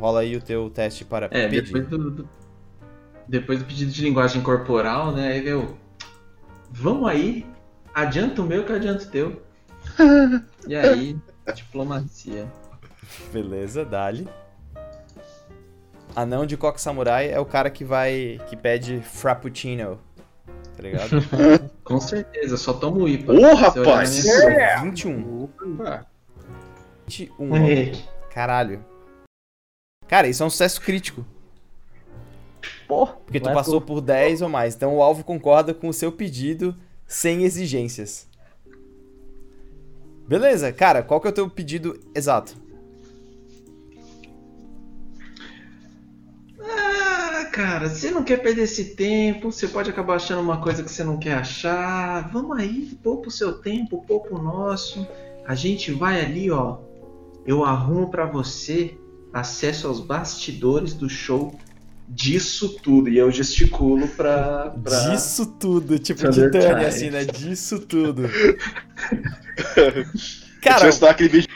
Rola 0.00 0.20
aí 0.20 0.34
o 0.36 0.40
teu 0.42 0.68
teste 0.68 1.04
para 1.04 1.26
É, 1.30 1.46
pedir. 1.48 1.62
depois 1.72 1.86
do, 1.86 2.10
do- 2.10 2.28
depois 3.28 3.58
do 3.58 3.64
pedido 3.64 3.90
de 3.90 4.02
linguagem 4.02 4.42
corporal, 4.42 5.12
né? 5.12 5.28
Aí 5.28 5.40
veio. 5.40 5.76
Vamos 6.70 7.08
aí, 7.08 7.46
adianta 7.94 8.42
o 8.42 8.46
meu 8.46 8.64
que 8.64 8.72
adianta 8.72 9.04
o 9.04 9.08
teu. 9.08 9.42
E 10.68 10.74
aí, 10.74 11.16
diplomacia. 11.54 12.50
Beleza, 13.32 13.84
dali. 13.84 14.28
Anão 16.14 16.44
de 16.44 16.56
Coque 16.56 16.80
Samurai 16.80 17.30
é 17.30 17.38
o 17.38 17.44
cara 17.46 17.70
que 17.70 17.84
vai. 17.84 18.40
que 18.48 18.56
pede 18.56 19.00
Frappuccino. 19.00 20.00
Tá 20.76 20.82
ligado? 20.82 21.10
Com 21.84 22.00
certeza, 22.00 22.56
só 22.56 22.72
tomo 22.72 23.04
o 23.04 23.08
IPA. 23.08 23.32
Ô, 23.32 23.36
olhar 23.36 23.54
rapaz! 23.54 24.24
minha- 24.24 24.82
21. 24.82 25.44
Opa. 25.44 26.06
21. 27.06 27.56
É. 27.56 27.92
Caralho. 28.34 28.84
Cara, 30.08 30.26
isso 30.26 30.42
é 30.42 30.46
um 30.46 30.50
sucesso 30.50 30.80
crítico. 30.80 31.24
Pô, 32.86 33.06
Porque 33.06 33.40
tu 33.40 33.52
passou 33.52 33.80
por 33.80 34.00
10 34.00 34.42
ou 34.42 34.48
mais. 34.48 34.74
Então 34.74 34.96
o 34.96 35.02
alvo 35.02 35.24
concorda 35.24 35.74
com 35.74 35.88
o 35.88 35.92
seu 35.92 36.12
pedido 36.12 36.74
sem 37.06 37.42
exigências. 37.42 38.28
Beleza, 40.28 40.72
cara, 40.72 41.02
qual 41.02 41.20
que 41.20 41.26
é 41.26 41.30
o 41.30 41.34
teu 41.34 41.48
pedido 41.48 41.98
exato? 42.14 42.56
Ah, 46.60 47.48
cara, 47.52 47.88
você 47.88 48.10
não 48.10 48.24
quer 48.24 48.38
perder 48.38 48.62
esse 48.62 48.96
tempo, 48.96 49.52
você 49.52 49.68
pode 49.68 49.88
acabar 49.88 50.16
achando 50.16 50.40
uma 50.40 50.60
coisa 50.60 50.82
que 50.82 50.90
você 50.90 51.04
não 51.04 51.16
quer 51.16 51.34
achar. 51.34 52.28
Vamos 52.32 52.58
aí, 52.58 52.98
poupa 53.02 53.28
o 53.28 53.30
seu 53.30 53.58
tempo, 53.58 54.04
poupa 54.06 54.34
o 54.34 54.42
nosso. 54.42 55.06
A 55.46 55.54
gente 55.54 55.92
vai 55.92 56.20
ali, 56.20 56.50
ó. 56.50 56.78
Eu 57.46 57.64
arrumo 57.64 58.10
pra 58.10 58.26
você 58.26 58.96
acesso 59.32 59.86
aos 59.86 60.00
bastidores 60.00 60.92
do 60.92 61.08
show 61.08 61.56
disso 62.08 62.68
tudo. 62.80 63.08
E 63.08 63.18
eu 63.18 63.30
gesticulo 63.30 64.08
pra. 64.08 64.70
pra... 64.82 65.08
Disso 65.10 65.46
tudo, 65.46 65.98
tipo 65.98 66.28
Titânia, 66.30 66.88
assim, 66.88 67.10
né? 67.10 67.24
Disso 67.24 67.80
tudo. 67.80 68.22
Cara, 69.74 70.06
Cara, 70.62 70.82
Deixa 70.82 71.04
eu 71.04 71.10
aquele 71.10 71.28
vídeo. 71.28 71.48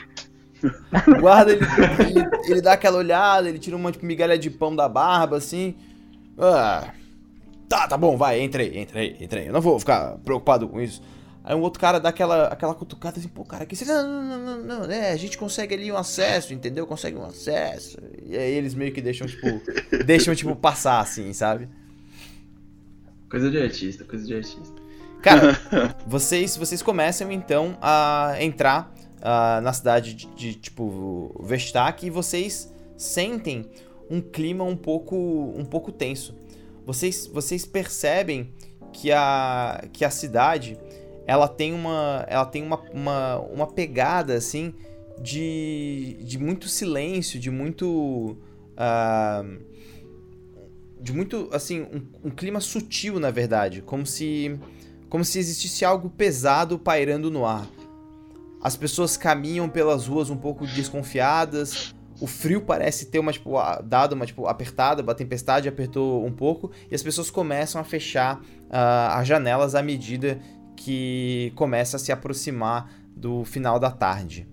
o 1.07 1.19
guarda, 1.19 1.51
ele, 1.51 1.65
ele, 1.99 2.29
ele 2.45 2.61
dá 2.61 2.73
aquela 2.73 2.97
olhada, 2.97 3.49
ele 3.49 3.59
tira 3.59 3.75
uma 3.75 3.91
tipo, 3.91 4.05
migalha 4.05 4.37
de 4.37 4.49
pão 4.49 4.75
da 4.75 4.87
barba, 4.87 5.37
assim. 5.37 5.75
Ah, 6.37 6.93
tá, 7.67 7.87
tá 7.87 7.97
bom, 7.97 8.15
vai, 8.15 8.41
entrei, 8.41 8.79
entrei, 8.79 9.17
entrei. 9.19 9.49
Eu 9.49 9.53
não 9.53 9.61
vou 9.61 9.79
ficar 9.79 10.17
preocupado 10.19 10.67
com 10.67 10.79
isso. 10.79 11.01
Aí 11.43 11.55
um 11.55 11.61
outro 11.61 11.79
cara 11.79 11.99
dá 11.99 12.09
aquela, 12.09 12.47
aquela 12.47 12.75
cutucada 12.75 13.19
assim, 13.19 13.27
pô, 13.27 13.43
cara, 13.43 13.65
que 13.65 13.75
você. 13.75 13.85
Não, 13.85 14.07
não, 14.07 14.23
não, 14.23 14.57
não, 14.57 14.79
não, 14.87 14.91
é, 14.91 15.11
a 15.11 15.17
gente 15.17 15.37
consegue 15.37 15.73
ali 15.73 15.91
um 15.91 15.97
acesso, 15.97 16.53
entendeu? 16.53 16.85
Consegue 16.85 17.17
um 17.17 17.25
acesso. 17.25 17.97
E 18.23 18.37
aí 18.37 18.51
eles 18.51 18.75
meio 18.75 18.93
que 18.93 19.01
deixam, 19.01 19.25
tipo, 19.25 19.47
deixam, 20.05 20.35
tipo, 20.35 20.55
passar, 20.55 20.99
assim, 20.99 21.33
sabe? 21.33 21.67
Coisa 23.29 23.49
de 23.49 23.59
artista, 23.59 24.03
coisa 24.03 24.25
de 24.25 24.35
artista. 24.35 24.81
Cara, 25.21 25.57
vocês, 26.05 26.55
vocês 26.57 26.81
começam 26.81 27.31
então 27.31 27.77
a 27.81 28.35
entrar 28.39 28.93
ah, 29.21 29.61
na 29.61 29.71
cidade 29.73 30.13
de, 30.13 30.27
de, 30.27 30.53
tipo 30.55 31.35
Vestak 31.43 32.05
e 32.05 32.09
vocês 32.09 32.71
sentem 32.97 33.69
um 34.09 34.19
clima 34.19 34.63
um 34.63 34.75
pouco 34.75 35.15
um 35.55 35.65
pouco 35.65 35.91
tenso. 35.91 36.35
Vocês, 36.85 37.27
vocês 37.27 37.65
percebem 37.65 38.53
que 38.91 39.11
a, 39.11 39.83
que 39.93 40.03
a 40.03 40.09
cidade 40.09 40.77
ela 41.31 41.47
tem 41.47 41.73
uma 41.73 42.25
ela 42.27 42.45
tem 42.45 42.61
uma, 42.61 42.77
uma, 42.91 43.39
uma 43.39 43.67
pegada 43.67 44.33
assim 44.33 44.73
de, 45.17 46.17
de 46.25 46.37
muito 46.37 46.67
silêncio, 46.67 47.39
de 47.39 47.49
muito 47.49 48.35
ah, 48.75 49.41
de 50.99 51.13
muito 51.13 51.47
assim 51.53 51.83
um, 51.83 52.27
um 52.27 52.29
clima 52.29 52.59
sutil 52.59 53.17
na 53.17 53.31
verdade, 53.31 53.81
como 53.81 54.05
se 54.05 54.59
como 55.07 55.23
se 55.23 55.39
existisse 55.39 55.85
algo 55.85 56.09
pesado 56.09 56.77
pairando 56.77 57.31
no 57.31 57.45
ar. 57.45 57.65
As 58.61 58.75
pessoas 58.75 59.15
caminham 59.15 59.69
pelas 59.69 60.07
ruas 60.07 60.29
um 60.29 60.37
pouco 60.37 60.67
desconfiadas. 60.67 61.95
O 62.19 62.27
frio 62.27 62.61
parece 62.61 63.07
ter 63.07 63.17
uma, 63.17 63.31
tipo, 63.31 63.55
dado 63.83 64.13
uma, 64.13 64.25
tipo, 64.27 64.45
apertada, 64.45 65.03
a 65.09 65.15
tempestade 65.15 65.67
apertou 65.67 66.23
um 66.23 66.31
pouco. 66.31 66.71
E 66.89 66.93
as 66.93 67.01
pessoas 67.01 67.31
começam 67.31 67.81
a 67.81 67.83
fechar 67.83 68.39
ah, 68.69 69.17
as 69.19 69.27
janelas 69.27 69.73
à 69.73 69.81
medida 69.81 70.39
que 70.83 71.53
começa 71.55 71.97
a 71.97 71.99
se 71.99 72.11
aproximar 72.11 72.91
do 73.15 73.45
final 73.45 73.79
da 73.79 73.91
tarde. 73.91 74.47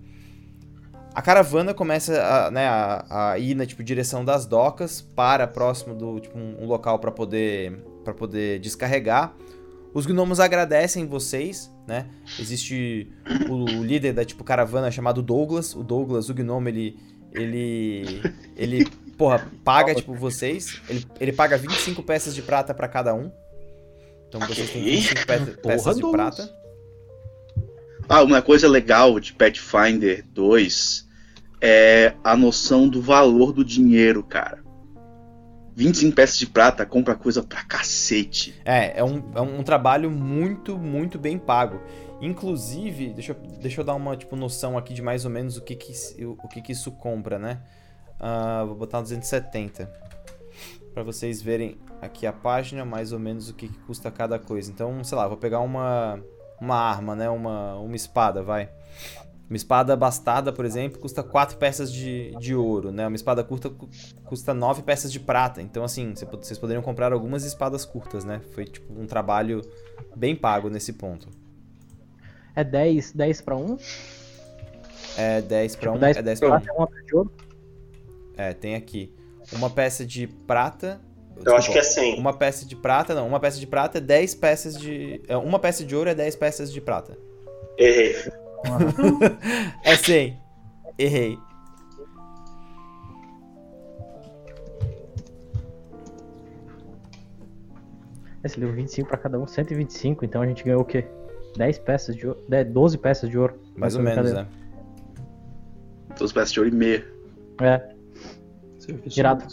A 1.13 1.21
caravana 1.23 1.73
começa 1.73 2.21
a, 2.21 2.51
né, 2.51 2.67
a, 2.67 3.31
a 3.31 3.39
ir 3.39 3.55
na 3.55 3.65
tipo, 3.65 3.83
direção 3.83 4.23
das 4.23 4.45
docas, 4.45 5.01
para 5.01 5.47
próximo 5.47 5.95
do 5.95 6.19
tipo, 6.19 6.37
um, 6.37 6.63
um 6.63 6.67
local 6.67 6.99
para 6.99 7.11
poder, 7.11 7.83
pra 8.03 8.13
poder 8.13 8.59
descarregar. 8.59 9.33
Os 9.91 10.05
gnomos 10.05 10.39
agradecem 10.39 11.07
vocês, 11.07 11.71
né? 11.87 12.05
Existe 12.39 13.11
o, 13.49 13.79
o 13.79 13.83
líder 13.83 14.13
da 14.13 14.23
tipo 14.23 14.43
caravana 14.43 14.91
chamado 14.91 15.23
Douglas. 15.23 15.73
O 15.73 15.83
Douglas, 15.83 16.29
o 16.29 16.33
gnomo, 16.33 16.69
ele 16.69 16.99
ele 17.33 18.21
ele, 18.55 18.85
porra, 19.17 19.47
paga 19.63 19.95
tipo 19.95 20.13
vocês. 20.13 20.79
Ele, 20.87 21.03
ele 21.19 21.33
paga 21.33 21.57
25 21.57 22.03
peças 22.03 22.35
de 22.35 22.43
prata 22.43 22.71
pra 22.71 22.87
cada 22.87 23.15
um. 23.15 23.31
Então 24.29 24.39
vocês 24.41 24.69
têm 24.69 24.83
25 24.83 25.25
pe 25.25 25.39
peças 25.61 25.95
de 25.95 26.01
Douglas. 26.01 26.35
prata. 26.37 26.59
Ah, 28.07 28.23
uma 28.23 28.41
coisa 28.41 28.67
legal 28.67 29.19
de 29.19 29.33
Pathfinder 29.33 30.25
2 30.31 31.07
é 31.61 32.13
a 32.23 32.35
noção 32.35 32.87
do 32.87 33.01
valor 33.01 33.51
do 33.51 33.63
dinheiro, 33.65 34.23
cara. 34.23 34.63
25 35.75 36.15
peças 36.15 36.37
de 36.37 36.47
prata 36.47 36.85
compra 36.85 37.15
coisa 37.15 37.43
pra 37.43 37.63
cacete. 37.63 38.55
É, 38.65 38.99
é 38.99 39.03
um, 39.03 39.31
é 39.35 39.41
um 39.41 39.63
trabalho 39.63 40.09
muito, 40.09 40.77
muito 40.77 41.17
bem 41.19 41.37
pago. 41.37 41.79
Inclusive, 42.19 43.13
deixa 43.13 43.31
eu, 43.31 43.35
deixa 43.61 43.79
eu 43.81 43.85
dar 43.85 43.93
uma 43.95 44.17
tipo, 44.17 44.35
noção 44.35 44.77
aqui 44.77 44.93
de 44.93 45.01
mais 45.01 45.23
ou 45.23 45.31
menos 45.31 45.55
o 45.57 45.61
que, 45.61 45.75
que, 45.75 45.91
isso- 45.91 46.15
o 46.43 46.47
que, 46.49 46.61
que 46.61 46.71
isso 46.73 46.91
compra, 46.91 47.37
né? 47.39 47.59
Ah, 48.19 48.63
vou 48.65 48.75
botar 48.75 49.01
270. 49.01 49.89
Pra 50.93 51.03
vocês 51.03 51.41
verem 51.41 51.77
aqui 52.01 52.25
a 52.25 52.33
página, 52.33 52.85
mais 52.85 53.11
ou 53.11 53.19
menos 53.19 53.49
o 53.49 53.53
que, 53.53 53.67
que 53.67 53.79
custa 53.79 54.09
cada 54.11 54.39
coisa. 54.39 54.71
Então, 54.71 55.03
sei 55.03 55.17
lá, 55.17 55.27
vou 55.27 55.37
pegar 55.37 55.59
uma, 55.59 56.19
uma 56.59 56.75
arma, 56.75 57.15
né? 57.15 57.29
Uma, 57.29 57.75
uma 57.75 57.95
espada, 57.95 58.41
vai. 58.43 58.69
Uma 59.49 59.57
espada 59.57 59.95
bastada, 59.95 60.53
por 60.53 60.63
exemplo, 60.63 60.99
custa 60.99 61.23
4 61.23 61.57
peças 61.57 61.91
de, 61.91 62.35
de 62.39 62.53
ouro, 62.53 62.91
né? 62.91 63.07
Uma 63.07 63.15
espada 63.15 63.43
curta 63.43 63.67
cu- 63.69 63.89
custa 64.25 64.53
9 64.53 64.83
peças 64.83 65.11
de 65.11 65.19
prata. 65.19 65.59
Então, 65.59 65.83
assim, 65.83 66.13
vocês 66.13 66.59
poderiam 66.59 66.83
comprar 66.83 67.11
algumas 67.11 67.43
espadas 67.43 67.83
curtas, 67.83 68.23
né? 68.23 68.41
Foi, 68.53 68.65
tipo, 68.65 68.93
um 68.99 69.07
trabalho 69.07 69.61
bem 70.15 70.35
pago 70.35 70.69
nesse 70.69 70.93
ponto. 70.93 71.27
É 72.55 72.63
10, 72.63 73.13
10 73.13 73.41
pra 73.41 73.55
1? 73.55 73.77
É 75.17 75.41
10 75.41 75.75
pra 75.75 75.91
Tipo, 75.93 75.95
1, 75.97 75.99
10 75.99 76.17
é 76.17 76.21
10 76.21 76.39
pra 76.39 76.49
pra 76.49 76.57
1. 76.59 76.61
1 76.61 76.67
é 76.67 76.71
uma 76.77 76.87
peça 76.87 77.03
de 77.05 77.15
ouro? 77.15 77.31
É, 78.37 78.53
tem 78.53 78.75
aqui. 78.75 79.11
Uma 79.53 79.69
peça 79.69 80.05
de 80.05 80.27
prata. 80.27 81.01
Eu 81.45 81.55
acho 81.55 81.71
que 81.71 81.77
é 81.77 81.81
desculpa, 81.81 82.09
100. 82.11 82.19
Uma 82.19 82.33
peça 82.33 82.65
de 82.65 82.75
prata, 82.75 83.15
não. 83.15 83.27
Uma 83.27 83.39
peça 83.39 83.59
de 83.59 83.67
prata 83.67 83.97
é 83.97 84.01
10 84.01 84.35
peças 84.35 84.75
de. 84.77 85.21
é, 85.27 85.37
Uma 85.37 85.59
peça 85.59 85.83
de 85.83 85.95
ouro 85.95 86.09
é 86.09 86.15
10 86.15 86.35
peças 86.35 86.71
de 86.71 86.81
prata. 86.81 87.17
Errei. 87.77 88.15
É 89.83 89.95
100. 89.95 90.37
Errei. 90.97 91.37
Esse 98.43 98.59
deu 98.59 98.71
25 98.71 99.07
pra 99.09 99.17
cada 99.17 99.37
um, 99.39 99.45
125, 99.45 100.23
então 100.23 100.41
a 100.41 100.47
gente 100.47 100.63
ganhou 100.63 100.81
o 100.81 100.85
quê? 100.85 101.05
10 101.57 101.79
peças 101.79 102.15
de 102.15 102.27
ouro, 102.27 102.39
10, 102.47 102.67
12 102.71 102.97
peças 102.97 103.29
de 103.29 103.37
ouro. 103.37 103.59
Mais 103.75 103.95
ou 103.95 104.01
Essa 104.07 104.15
menos, 104.21 104.33
né? 104.33 104.47
12 106.17 106.33
peças 106.33 106.51
de 106.51 106.59
ouro 106.59 106.71
e 106.71 106.75
meia. 106.75 107.05
É. 107.61 107.89
Irado. 109.15 109.45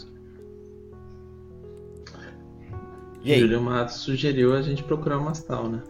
E 3.23 3.33
aí? 3.33 3.39
Júlio 3.39 3.61
Matos 3.61 3.95
sugeriu 3.95 4.53
a 4.53 4.61
gente 4.61 4.83
procurar 4.83 5.17
uma 5.17 5.31
tal, 5.33 5.69
né? 5.69 5.81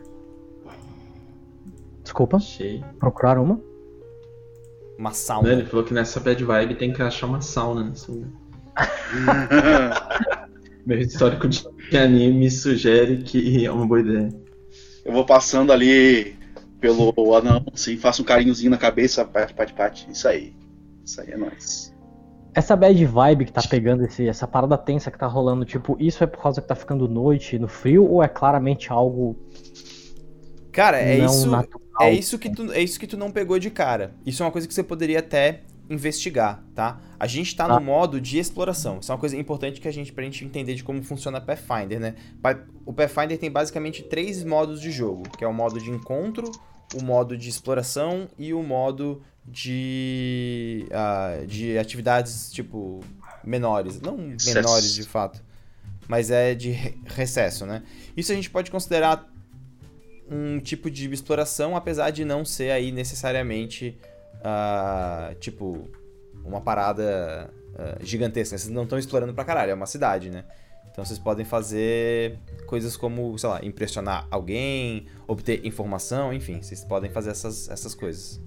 desculpa, 2.04 2.38
Achei. 2.38 2.84
procurar 3.00 3.38
uma. 3.38 3.62
Uma 4.98 5.10
Né, 5.10 5.16
sauna. 5.16 5.52
Ele 5.52 5.66
falou 5.66 5.86
que 5.86 5.94
nessa 5.94 6.20
bad 6.20 6.44
vibe 6.44 6.76
tem 6.76 6.92
que 6.92 7.02
achar 7.02 7.28
uma 7.28 7.42
sauna 7.42 7.84
nesse 7.84 8.10
lugar. 8.10 8.30
Meu 10.86 11.00
histórico 11.00 11.48
de 11.48 11.68
anime 11.98 12.50
sugere 12.50 13.18
que 13.18 13.66
é 13.66 13.72
uma 13.72 13.86
boa 13.86 14.00
ideia. 14.00 14.30
Eu 15.04 15.12
vou 15.12 15.26
passando 15.26 15.72
ali 15.72 16.36
pelo 16.80 17.36
anão, 17.36 17.66
assim, 17.74 17.98
faço 17.98 18.22
um 18.22 18.26
carinhozinho 18.26 18.72
na 18.72 18.78
cabeça, 18.78 19.26
pate, 19.26 19.54
pate, 19.54 19.74
pate. 19.74 20.08
Isso 20.10 20.28
aí. 20.28 20.56
Isso 21.06 21.20
aí 21.22 21.32
é 21.32 21.38
nóis. 21.38 21.94
Essa 22.58 22.76
bad 22.76 23.06
vibe 23.06 23.46
que 23.46 23.54
tá 23.54 23.62
pegando 23.70 24.04
esse, 24.04 24.28
essa 24.28 24.48
parada 24.48 24.76
tensa 24.80 25.12
que 25.12 25.20
tá 25.20 25.28
rolando, 25.28 25.64
tipo, 25.64 25.96
isso 26.00 26.24
é 26.24 26.28
por 26.28 26.42
causa 26.42 26.60
que 26.60 26.68
tá 26.68 26.74
ficando 26.74 27.08
noite 27.08 27.60
no 27.60 27.68
frio 27.68 28.04
ou 28.04 28.24
é 28.24 28.28
claramente 28.28 28.92
algo 28.92 29.38
Cara, 30.72 31.00
é 31.00 31.20
isso. 31.20 31.52
natural? 31.52 31.82
É 32.02 32.12
isso, 32.12 32.40
que 32.40 32.50
tu, 32.50 32.72
é 32.74 32.82
isso 32.82 33.00
que 33.00 33.06
tu 33.06 33.16
não 33.16 33.30
pegou 33.32 33.60
de 33.60 33.70
cara. 33.70 34.16
Isso 34.26 34.42
é 34.42 34.46
uma 34.48 34.52
coisa 34.52 34.68
que 34.68 34.74
você 34.74 34.82
poderia 34.82 35.20
até 35.20 35.62
investigar, 35.88 36.64
tá? 36.74 37.00
A 37.20 37.28
gente 37.28 37.56
tá 37.56 37.68
Tá. 37.68 37.80
no 37.80 37.86
modo 37.86 38.20
de 38.20 38.40
exploração. 38.40 38.98
Isso 39.02 39.12
é 39.12 39.14
uma 39.14 39.20
coisa 39.20 39.38
importante 39.38 39.80
que 39.80 39.88
a 39.88 39.94
gente, 39.94 40.12
pra 40.12 40.24
gente 40.24 40.44
entender 40.44 40.74
de 40.74 40.84
como 40.84 41.04
funciona 41.04 41.40
Pathfinder, 41.40 42.00
né? 42.00 42.16
O 42.88 42.92
Pathfinder 42.92 43.38
tem 43.38 43.52
basicamente 43.52 44.02
três 44.02 44.44
modos 44.44 44.82
de 44.82 44.90
jogo, 44.90 45.24
que 45.38 45.44
é 45.44 45.48
o 45.48 45.54
modo 45.54 45.80
de 45.80 45.92
encontro, 45.92 46.52
o 46.96 47.04
modo 47.04 47.38
de 47.38 47.50
exploração 47.50 48.28
e 48.38 48.52
o 48.52 48.64
modo 48.64 49.22
de, 49.48 50.86
ah, 50.92 51.40
de 51.48 51.78
atividades, 51.78 52.52
tipo, 52.52 53.00
menores. 53.44 54.02
Não 54.02 54.18
menores, 54.18 54.94
de 54.94 55.04
fato. 55.04 55.42
Mas 56.08 56.30
é 56.32 56.54
de 56.54 56.70
re- 56.72 56.98
recesso, 57.06 57.66
né? 57.66 57.84
Isso 58.16 58.32
a 58.32 58.36
gente 58.36 58.50
pode 58.50 58.70
considerar 58.72 59.30
um 60.30 60.60
tipo 60.60 60.92
de 60.92 61.10
exploração, 61.12 61.76
apesar 61.76 62.12
de 62.12 62.26
não 62.26 62.44
ser 62.44 62.72
aí 62.72 62.92
necessariamente, 62.92 63.98
ah, 64.44 65.34
tipo, 65.40 65.90
uma 66.44 66.62
parada 66.62 67.50
ah, 67.78 67.98
gigantesca. 68.02 68.58
Vocês 68.58 68.72
não 68.72 68.84
estão 68.84 69.00
explorando 69.00 69.34
pra 69.34 69.46
caralho, 69.46 69.72
é 69.72 69.74
uma 69.74 69.86
cidade, 69.86 70.30
né? 70.30 70.44
Então 70.92 71.06
vocês 71.06 71.20
podem 71.20 71.46
fazer 71.46 72.40
coisas 72.66 72.98
como, 72.98 73.38
sei 73.38 73.50
lá, 73.50 73.64
impressionar 73.64 74.28
alguém, 74.32 75.06
obter 75.28 75.64
informação, 75.64 76.34
enfim, 76.34 76.60
vocês 76.62 76.84
podem 76.84 77.10
fazer 77.12 77.30
essas, 77.30 77.70
essas 77.70 77.94
coisas. 77.94 78.42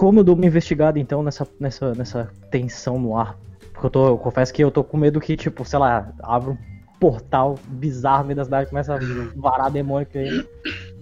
Como 0.00 0.20
eu 0.20 0.24
dou 0.24 0.34
uma 0.34 0.46
investigada 0.46 0.98
então 0.98 1.22
nessa, 1.22 1.46
nessa, 1.60 1.94
nessa 1.94 2.30
tensão 2.50 2.98
no 2.98 3.14
ar? 3.14 3.38
Porque 3.70 3.84
eu, 3.84 3.90
tô, 3.90 4.08
eu 4.08 4.16
confesso 4.16 4.50
que 4.50 4.64
eu 4.64 4.70
tô 4.70 4.82
com 4.82 4.96
medo 4.96 5.20
que, 5.20 5.36
tipo, 5.36 5.62
sei 5.62 5.78
lá, 5.78 6.10
abra 6.22 6.52
um 6.52 6.58
portal 6.98 7.58
bizarro 7.68 8.22
no 8.22 8.28
meio 8.28 8.36
da 8.36 8.44
cidade 8.44 8.66
e 8.66 8.70
começa 8.70 8.94
a 8.94 8.98
varar 9.36 9.70
demônio 9.70 10.06
que 10.06 10.16
aí. 10.16 10.48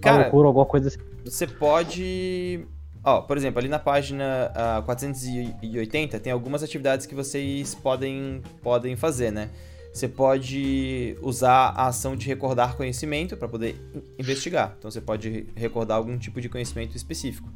Cara, 0.01 0.23
loucura, 0.23 0.47
alguma 0.49 0.65
coisa 0.65 0.89
assim. 0.89 0.97
Você 1.23 1.47
pode. 1.47 2.67
Ó, 3.01 3.21
por 3.21 3.37
exemplo, 3.37 3.59
ali 3.59 3.69
na 3.69 3.79
página 3.79 4.51
ah, 4.53 4.81
480 4.83 6.19
tem 6.19 6.33
algumas 6.33 6.61
atividades 6.61 7.05
que 7.05 7.15
vocês 7.15 7.73
podem, 7.73 8.41
podem 8.61 8.97
fazer, 8.97 9.31
né? 9.31 9.49
Você 9.93 10.09
pode 10.09 11.15
usar 11.21 11.69
a 11.69 11.87
ação 11.87 12.17
de 12.17 12.27
recordar 12.27 12.75
conhecimento 12.75 13.37
para 13.37 13.47
poder 13.47 13.77
in- 13.95 14.03
investigar. 14.19 14.75
Então 14.77 14.91
você 14.91 14.99
pode 14.99 15.47
recordar 15.55 15.95
algum 15.95 16.17
tipo 16.17 16.41
de 16.41 16.49
conhecimento 16.49 16.97
específico. 16.97 17.49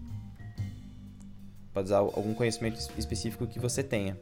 Pode 1.74 1.86
usar 1.88 1.98
algum 1.98 2.34
conhecimento 2.34 2.78
es- 2.80 2.90
específico 2.98 3.48
que 3.48 3.60
você 3.60 3.82
tenha. 3.84 4.18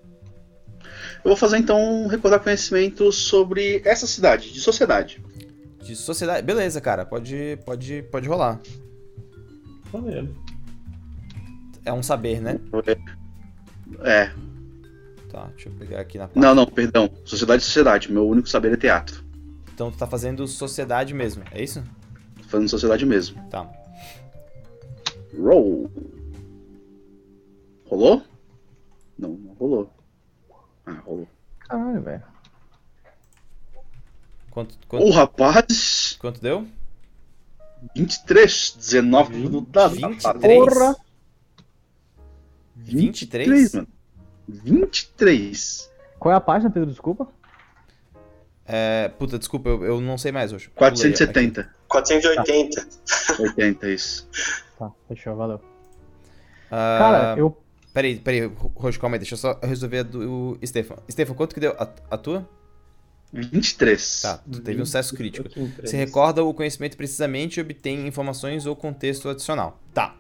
Eu 1.24 1.30
vou 1.30 1.36
fazer 1.36 1.58
então 1.58 1.78
um 1.80 2.08
recordar 2.08 2.40
conhecimento 2.40 3.12
sobre 3.12 3.82
essa 3.86 4.08
cidade, 4.08 4.52
de 4.52 4.60
sociedade. 4.60 5.24
De 5.84 5.96
sociedade. 5.96 6.46
Beleza, 6.46 6.80
cara. 6.80 7.06
Pode, 7.06 7.60
pode, 7.66 8.04
pode 8.12 8.28
rolar. 8.28 8.60
É 11.86 11.92
um 11.92 12.02
saber, 12.04 12.42
né? 12.42 12.60
É. 14.04 14.32
Tá, 15.30 15.46
deixa 15.56 15.70
eu 15.70 15.74
pegar 15.74 16.00
aqui 16.02 16.18
na 16.18 16.30
Não, 16.36 16.54
não, 16.56 16.66
perdão. 16.66 17.10
Sociedade 17.26 17.64
sociedade. 17.64 18.12
Meu 18.12 18.28
único 18.28 18.48
saber 18.48 18.74
é 18.74 18.78
teatro. 18.78 19.24
Então 19.74 19.92
tu 19.92 19.98
tá 19.98 20.06
fazendo 20.08 20.48
sociedade 20.48 21.14
mesmo, 21.14 21.44
é 21.52 21.62
isso? 21.64 21.84
Tô 22.38 22.44
fazendo 22.50 22.70
sociedade 22.70 23.06
mesmo. 23.06 23.42
Tá. 23.50 23.70
Roll. 25.38 25.90
Rolou? 27.92 28.24
Não, 29.20 29.30
não 29.32 29.54
rolou. 29.54 29.94
Ah, 30.86 30.94
rolou. 31.06 31.28
Caralho, 31.60 32.02
velho. 32.02 32.24
Quanto, 34.50 34.76
Ô, 34.76 34.88
quanto, 34.88 35.10
rapaz! 35.12 36.18
quanto 36.18 36.40
deu? 36.40 36.66
23, 37.94 38.76
19 38.78 39.50
no 39.50 39.62
dado. 39.62 39.96
23? 39.96 40.24
rapaz. 40.24 40.42
Porra! 40.42 40.96
23? 42.78 43.74
mano. 43.74 43.88
23. 44.48 45.92
Qual 46.18 46.34
é 46.34 46.38
a 46.38 46.42
página, 46.42 46.72
Pedro? 46.72 46.92
Desculpa. 46.92 47.28
É, 48.66 49.10
puta, 49.20 49.38
desculpa, 49.38 49.68
eu, 49.68 49.84
eu 49.84 50.02
não 50.02 50.18
sei 50.18 50.32
mais 50.32 50.54
hoje. 50.54 50.70
470. 50.76 51.70
480. 51.90 52.88
80, 53.38 53.90
isso. 53.90 54.30
Tá, 54.80 54.90
fechou, 55.10 55.36
valeu. 55.36 55.60
Ah, 56.72 56.98
Cara, 56.98 57.38
eu. 57.38 57.62
Peraí, 57.94 58.20
peraí, 58.20 58.46
Roxo, 58.76 59.00
calma 59.00 59.16
aí, 59.16 59.20
deixa 59.20 59.34
eu 59.34 59.38
só 59.38 59.60
resolver 59.62 60.00
a 60.00 60.04
do 60.04 60.58
Stefan. 60.66 60.96
Stefan, 61.10 61.34
quanto 61.34 61.54
que 61.54 61.60
deu 61.60 61.72
a, 61.78 61.90
a 62.10 62.18
tua? 62.18 62.48
23. 63.34 64.22
Tá, 64.22 64.38
tu 64.38 64.62
teve 64.62 64.82
um 64.82 64.86
sucesso 64.86 65.16
crítico. 65.16 65.50
Você 65.82 65.96
recorda 65.98 66.44
o 66.44 66.54
conhecimento 66.54 66.98
precisamente 66.98 67.58
e 67.58 67.62
obtém 67.62 68.08
informações 68.08 68.66
ou 68.66 68.76
contexto 68.76 69.30
adicional. 69.30 69.80
Tá. 69.94 70.16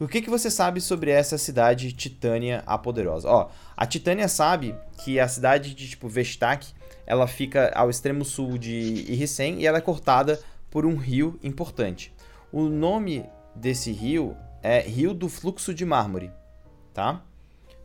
O 0.00 0.08
que, 0.08 0.22
que 0.22 0.30
você 0.30 0.50
sabe 0.50 0.80
sobre 0.80 1.10
essa 1.10 1.36
cidade 1.36 1.92
Titânia 1.92 2.62
a 2.66 2.78
Poderosa? 2.78 3.28
Ó, 3.28 3.50
a 3.76 3.86
Titânia 3.86 4.28
sabe 4.28 4.74
que 5.04 5.20
a 5.20 5.28
cidade 5.28 5.74
de 5.74 5.88
tipo 5.88 6.08
Vestak, 6.08 6.68
ela 7.06 7.26
fica 7.26 7.70
ao 7.74 7.90
extremo 7.90 8.24
sul 8.24 8.56
de 8.56 9.04
Irrisen 9.08 9.60
e 9.60 9.66
ela 9.66 9.78
é 9.78 9.82
cortada 9.82 10.40
por 10.70 10.86
um 10.86 10.96
rio 10.96 11.38
importante. 11.42 12.14
O 12.50 12.62
nome 12.62 13.26
desse 13.54 13.92
rio 13.92 14.34
é 14.62 14.80
Rio 14.80 15.12
do 15.12 15.28
Fluxo 15.28 15.74
de 15.74 15.84
Mármore, 15.84 16.30
tá? 16.92 17.22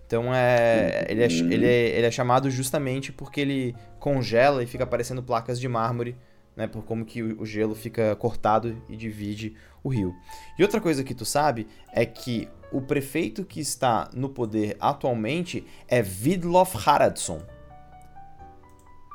Então 0.07 0.33
é 0.33 1.05
ele, 1.09 1.23
é, 1.23 1.25
ele, 1.25 1.65
é, 1.65 1.97
ele 1.97 2.05
é 2.05 2.11
chamado 2.11 2.49
justamente 2.49 3.11
porque 3.11 3.41
ele 3.41 3.75
congela 3.99 4.61
e 4.61 4.67
fica 4.67 4.83
aparecendo 4.83 5.23
placas 5.23 5.59
de 5.59 5.67
mármore 5.67 6.15
né, 6.55 6.67
por 6.67 6.83
como 6.83 7.03
que 7.03 7.21
o 7.21 7.45
gelo 7.45 7.75
fica 7.75 8.15
cortado 8.15 8.81
e 8.87 8.95
divide 8.95 9.55
o 9.83 9.89
rio. 9.89 10.15
E 10.57 10.63
outra 10.63 10.79
coisa 10.79 11.03
que 11.03 11.13
tu 11.13 11.25
sabe 11.25 11.67
é 11.91 12.05
que 12.05 12.47
o 12.71 12.81
prefeito 12.81 13.43
que 13.43 13.59
está 13.59 14.09
no 14.13 14.29
poder 14.29 14.77
atualmente 14.79 15.65
é 15.87 16.01
Vidlof 16.01 16.75
Haraldsson. 16.87 17.41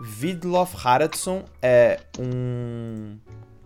Vidlof 0.01 0.75
Haraldsson 0.87 1.45
é 1.61 2.01
um, 2.19 3.19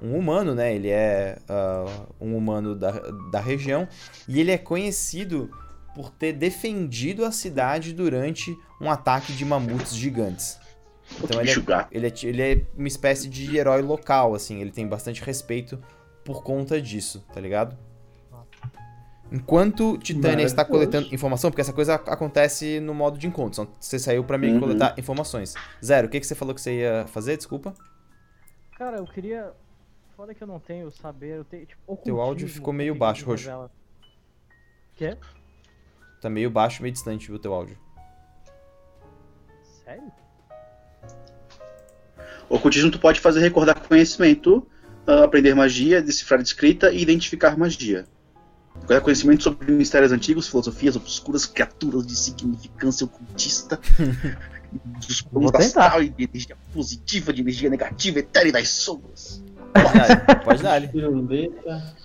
um 0.03 0.17
humano, 0.17 0.55
né? 0.55 0.75
Ele 0.75 0.91
é 0.91 1.39
ah, 1.49 2.07
um 2.21 2.37
humano 2.37 2.75
da, 2.75 2.93
da 3.31 3.41
região 3.41 3.87
e 4.27 4.41
ele 4.41 4.51
é 4.51 4.59
conhecido 4.59 5.51
por 5.95 6.11
ter 6.11 6.33
defendido 6.33 7.25
a 7.25 7.31
cidade 7.33 7.93
durante 7.93 8.57
um 8.81 8.91
ataque 8.91 9.33
de 9.33 9.45
mamutes 9.45 9.95
gigantes. 9.95 10.59
Então 11.23 11.41
ele 11.41 11.51
é 11.51 11.55
ele 11.91 12.07
é, 12.09 12.13
ele 12.25 12.43
é 12.43 12.67
uma 12.77 12.89
espécie 12.89 13.29
de 13.29 13.57
herói 13.57 13.83
local, 13.83 14.35
assim. 14.35 14.61
Ele 14.61 14.71
tem 14.71 14.87
bastante 14.89 15.23
respeito 15.23 15.83
por 16.25 16.43
conta 16.43 16.81
disso, 16.81 17.25
tá 17.33 17.41
ligado? 17.41 17.77
Enquanto 19.33 19.99
Titânia 19.99 20.45
está 20.45 20.65
coletando 20.65 21.13
informação, 21.13 21.51
porque 21.51 21.61
essa 21.61 21.73
coisa 21.73 21.95
ac- 21.95 22.09
acontece 22.11 22.79
no 22.79 22.95
modo 22.95 23.19
de 23.19 23.27
encontro. 23.27 23.63
Então, 23.63 23.75
você 23.81 23.99
saiu 23.99 24.23
pra 24.23 24.39
mim 24.39 24.53
Uhum. 24.55 24.61
coletar 24.61 24.95
informações. 24.99 25.55
Zero, 25.85 26.07
o 26.07 26.11
que, 26.11 26.21
que 26.21 26.27
você 26.27 26.35
falou 26.35 26.55
que 26.55 26.61
você 26.61 26.81
ia 26.81 27.07
fazer? 27.09 27.37
Desculpa. 27.37 27.75
Cara, 28.79 28.99
eu 28.99 29.05
queria. 29.07 29.53
Foda 30.17 30.33
que 30.35 30.43
eu 30.43 30.47
não 30.47 30.61
tenho 30.61 30.91
saber. 30.91 31.39
Eu 31.39 31.45
tenho, 31.45 31.67
tipo, 31.67 31.97
Teu 32.05 32.21
áudio 32.21 32.49
ficou 32.49 32.73
meio 32.73 32.95
baixo, 32.95 33.25
Roxo. 33.27 33.51
Quê? 34.95 35.17
Tá 36.25 36.31
meio 36.31 36.49
baixo, 36.49 36.81
meio 36.81 36.91
distante 36.91 37.31
o 37.31 37.39
teu 37.39 37.53
áudio. 37.53 37.77
Sério? 39.85 40.11
Ocultismo 42.49 42.91
tu 42.91 42.99
pode 42.99 43.21
fazer 43.21 43.41
recordar 43.41 43.79
conhecimento, 43.87 44.67
ah, 45.07 45.25
aprender 45.25 45.55
magia, 45.55 46.01
decifrar 46.01 46.41
escrita 46.41 46.91
e 46.91 47.03
identificar 47.03 47.59
magia. 47.59 48.07
Recordar 48.75 49.03
conhecimento 49.03 49.43
sobre 49.43 49.71
mistérios 49.71 50.13
antigos, 50.13 50.49
filosofias 50.49 50.97
obscuras, 50.97 51.45
criaturas 51.45 52.07
de 52.07 52.17
significância 52.17 53.05
ocultista, 53.05 53.79
dos 55.07 55.21
planos 55.29 55.31
Vou 55.31 55.53
tentar. 55.53 55.59
astral 55.59 56.03
e 56.05 56.09
de 56.09 56.25
energia 56.25 56.57
positiva, 56.73 57.35
de 57.35 57.43
energia 57.43 57.69
negativa, 57.69 58.21
etéreo 58.21 58.49
e 58.49 58.53
das 58.53 58.69
sombras. 58.71 59.45
Pode 59.75 59.93
dar, 59.93 60.43
pode 60.43 60.63
dar. 60.63 60.89
Piruleta. 60.89 61.97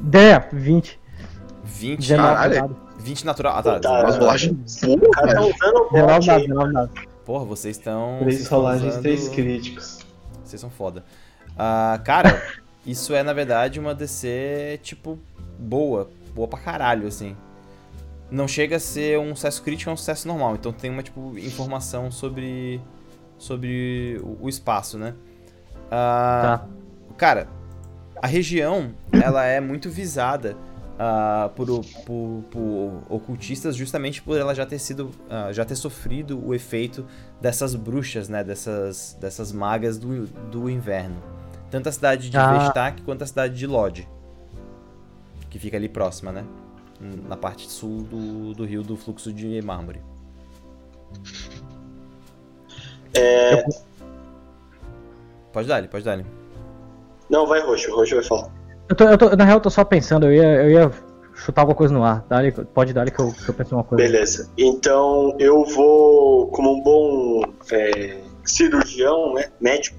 Dé, 0.00 0.40
20. 0.52 1.06
20, 1.68 1.98
19 2.00 2.34
Caralho. 2.34 2.54
dado. 2.54 2.76
20 2.98 3.24
natural. 3.24 3.56
Ah, 3.58 3.62
tá. 3.62 3.80
Tá. 3.80 4.00
Umas 4.02 4.16
rolagens 4.16 4.80
boas, 4.80 5.02
O 5.02 5.10
cara 5.10 5.34
tá 5.34 5.40
usando 5.40 5.76
o 5.76 5.92
19 5.92 6.12
bot 6.14 6.26
dado, 6.26 6.30
aí. 6.40 6.46
19 6.48 6.72
dado. 6.72 6.90
Porra, 7.24 7.44
vocês 7.44 7.76
estão. 7.76 8.18
Três 8.20 8.48
rolagens, 8.48 8.88
usando- 8.92 9.02
três 9.02 9.28
críticos. 9.28 9.98
Vocês 10.44 10.60
são 10.60 10.70
foda. 10.70 11.04
Ah, 11.56 12.00
cara, 12.04 12.42
isso 12.86 13.14
é 13.14 13.22
na 13.22 13.32
verdade 13.32 13.78
uma 13.78 13.94
DC, 13.94 14.80
tipo, 14.82 15.18
boa. 15.58 16.08
Boa 16.34 16.48
pra 16.48 16.58
caralho, 16.58 17.06
assim. 17.06 17.36
Não 18.30 18.46
chega 18.46 18.76
a 18.76 18.80
ser 18.80 19.18
um 19.18 19.34
sucesso 19.34 19.62
crítico, 19.62 19.90
é 19.90 19.92
um 19.92 19.96
sucesso 19.96 20.26
normal. 20.28 20.54
Então 20.54 20.72
tem 20.72 20.90
uma, 20.90 21.02
tipo, 21.02 21.36
informação 21.38 22.10
sobre. 22.10 22.80
sobre 23.38 24.20
o, 24.22 24.38
o 24.42 24.48
espaço, 24.48 24.98
né? 24.98 25.14
Ah, 25.90 26.60
Tá. 26.60 26.66
Cara, 27.16 27.48
a 28.22 28.26
região, 28.26 28.92
ela 29.12 29.44
é 29.44 29.60
muito 29.60 29.90
visada 29.90 30.56
ah, 30.98 31.50
por, 31.54 31.66
por- 32.04 32.42
por 32.50 33.02
ocultistas 33.08 33.76
justamente 33.76 34.20
por 34.22 34.36
ela 34.36 34.54
já 34.54 34.66
ter 34.66 34.78
sido, 34.78 35.10
ah, 35.30 35.52
já 35.52 35.64
ter 35.64 35.76
sofrido 35.76 36.44
o 36.44 36.54
efeito 36.54 37.06
dessas 37.40 37.74
bruxas, 37.74 38.28
né, 38.28 38.42
dessas, 38.42 39.16
dessas 39.20 39.52
magas 39.52 39.96
do, 39.98 40.26
do 40.50 40.68
inverno. 40.68 41.22
Tanto 41.70 41.88
a 41.88 41.92
cidade 41.92 42.30
de 42.30 42.36
Ah. 42.36 42.58
Vestak 42.58 43.02
quanto 43.02 43.22
a 43.22 43.26
cidade 43.26 43.54
de 43.56 43.66
Lodge, 43.66 44.08
que 45.50 45.58
fica 45.58 45.76
ali 45.76 45.88
próxima, 45.88 46.32
né, 46.32 46.44
na 47.28 47.36
parte 47.36 47.70
sul 47.70 48.02
do, 48.02 48.54
do 48.54 48.64
rio 48.64 48.82
do 48.82 48.96
fluxo 48.96 49.32
de 49.32 49.60
mármore. 49.62 50.00
É, 53.14 53.64
Pode 55.52 55.66
dar, 55.66 55.86
pode 55.88 56.04
dar. 56.04 56.22
Não, 57.30 57.46
vai 57.46 57.60
roxo, 57.60 57.90
o 57.90 57.96
roxo 57.96 58.14
vai 58.16 58.24
falar. 58.24 58.50
Eu 58.88 58.96
tô, 58.96 59.04
eu 59.04 59.18
tô- 59.18 59.36
na 59.36 59.44
real, 59.44 59.58
eu 59.58 59.62
tô 59.62 59.70
só 59.70 59.84
pensando. 59.84 60.26
Eu 60.26 60.32
ia, 60.32 60.62
eu 60.62 60.70
ia 60.70 60.92
chutar 61.34 61.62
alguma 61.62 61.76
coisa 61.76 61.92
no 61.92 62.02
ar. 62.02 62.24
Dá-lhe- 62.28 62.52
pode 62.52 62.92
dar 62.92 63.10
que 63.10 63.20
eu, 63.20 63.32
que 63.32 63.48
eu 63.48 63.54
penso 63.54 63.74
uma 63.74 63.84
coisa. 63.84 64.02
Beleza. 64.02 64.50
Então 64.56 65.34
eu 65.38 65.64
vou, 65.64 66.48
como 66.48 66.72
um 66.74 66.82
bom 66.82 67.42
é, 67.72 68.18
cirurgião, 68.44 69.34
né, 69.34 69.50
médico, 69.60 69.96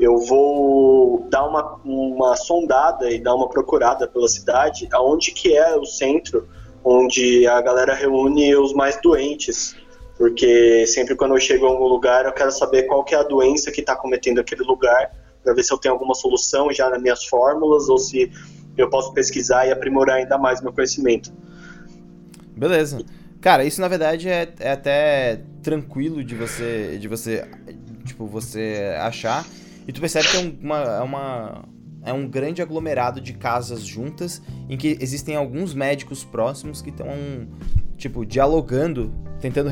eu 0.00 0.18
vou 0.18 1.26
dar 1.30 1.44
uma, 1.46 1.76
uma 1.84 2.34
sondada 2.36 3.10
e 3.10 3.20
dar 3.20 3.34
uma 3.34 3.48
procurada 3.48 4.08
pela 4.08 4.28
cidade, 4.28 4.88
aonde 4.92 5.30
que 5.30 5.56
é 5.56 5.76
o 5.76 5.84
centro 5.84 6.48
onde 6.84 7.46
a 7.46 7.60
galera 7.60 7.94
reúne 7.94 8.56
os 8.56 8.72
mais 8.72 8.98
doentes. 9.00 9.76
Porque 10.18 10.86
sempre 10.86 11.14
quando 11.16 11.34
eu 11.34 11.40
chego 11.40 11.66
em 11.66 11.68
algum 11.70 11.86
lugar, 11.86 12.24
eu 12.26 12.32
quero 12.32 12.50
saber 12.50 12.84
qual 12.84 13.04
que 13.04 13.14
é 13.14 13.18
a 13.18 13.22
doença 13.22 13.70
que 13.70 13.80
está 13.80 13.94
cometendo 13.96 14.40
aquele 14.40 14.62
lugar, 14.62 15.10
para 15.42 15.54
ver 15.54 15.62
se 15.62 15.72
eu 15.72 15.78
tenho 15.78 15.94
alguma 15.94 16.14
solução 16.14 16.72
já 16.72 16.88
nas 16.90 17.00
minhas 17.02 17.24
fórmulas 17.26 17.88
ou 17.88 17.98
se 17.98 18.30
eu 18.76 18.88
posso 18.88 19.12
pesquisar 19.12 19.66
e 19.66 19.72
aprimorar 19.72 20.16
ainda 20.16 20.38
mais 20.38 20.62
meu 20.62 20.72
conhecimento. 20.72 21.32
Beleza. 22.56 23.04
Cara, 23.40 23.64
isso 23.64 23.80
na 23.80 23.88
verdade 23.88 24.28
é, 24.28 24.52
é 24.60 24.72
até 24.72 25.40
tranquilo 25.62 26.22
de 26.22 26.34
você, 26.34 26.96
de 26.98 27.08
você, 27.08 27.44
tipo, 28.04 28.26
você 28.26 28.94
achar. 29.00 29.44
E 29.86 29.92
tu 29.92 30.00
percebe 30.00 30.28
que 30.28 30.36
é 30.36 30.40
um- 30.40 30.58
uma, 30.62 30.78
é 30.78 31.00
uma, 31.00 31.64
é 32.04 32.12
um 32.12 32.28
grande 32.28 32.62
aglomerado 32.62 33.20
de 33.20 33.32
casas 33.32 33.82
juntas, 33.82 34.40
em 34.68 34.76
que 34.76 34.96
existem 35.00 35.34
alguns 35.34 35.74
médicos 35.74 36.22
próximos 36.24 36.80
que 36.80 36.90
estão, 36.90 37.08
tipo, 38.02 38.26
dialogando, 38.26 39.12
tentando, 39.40 39.70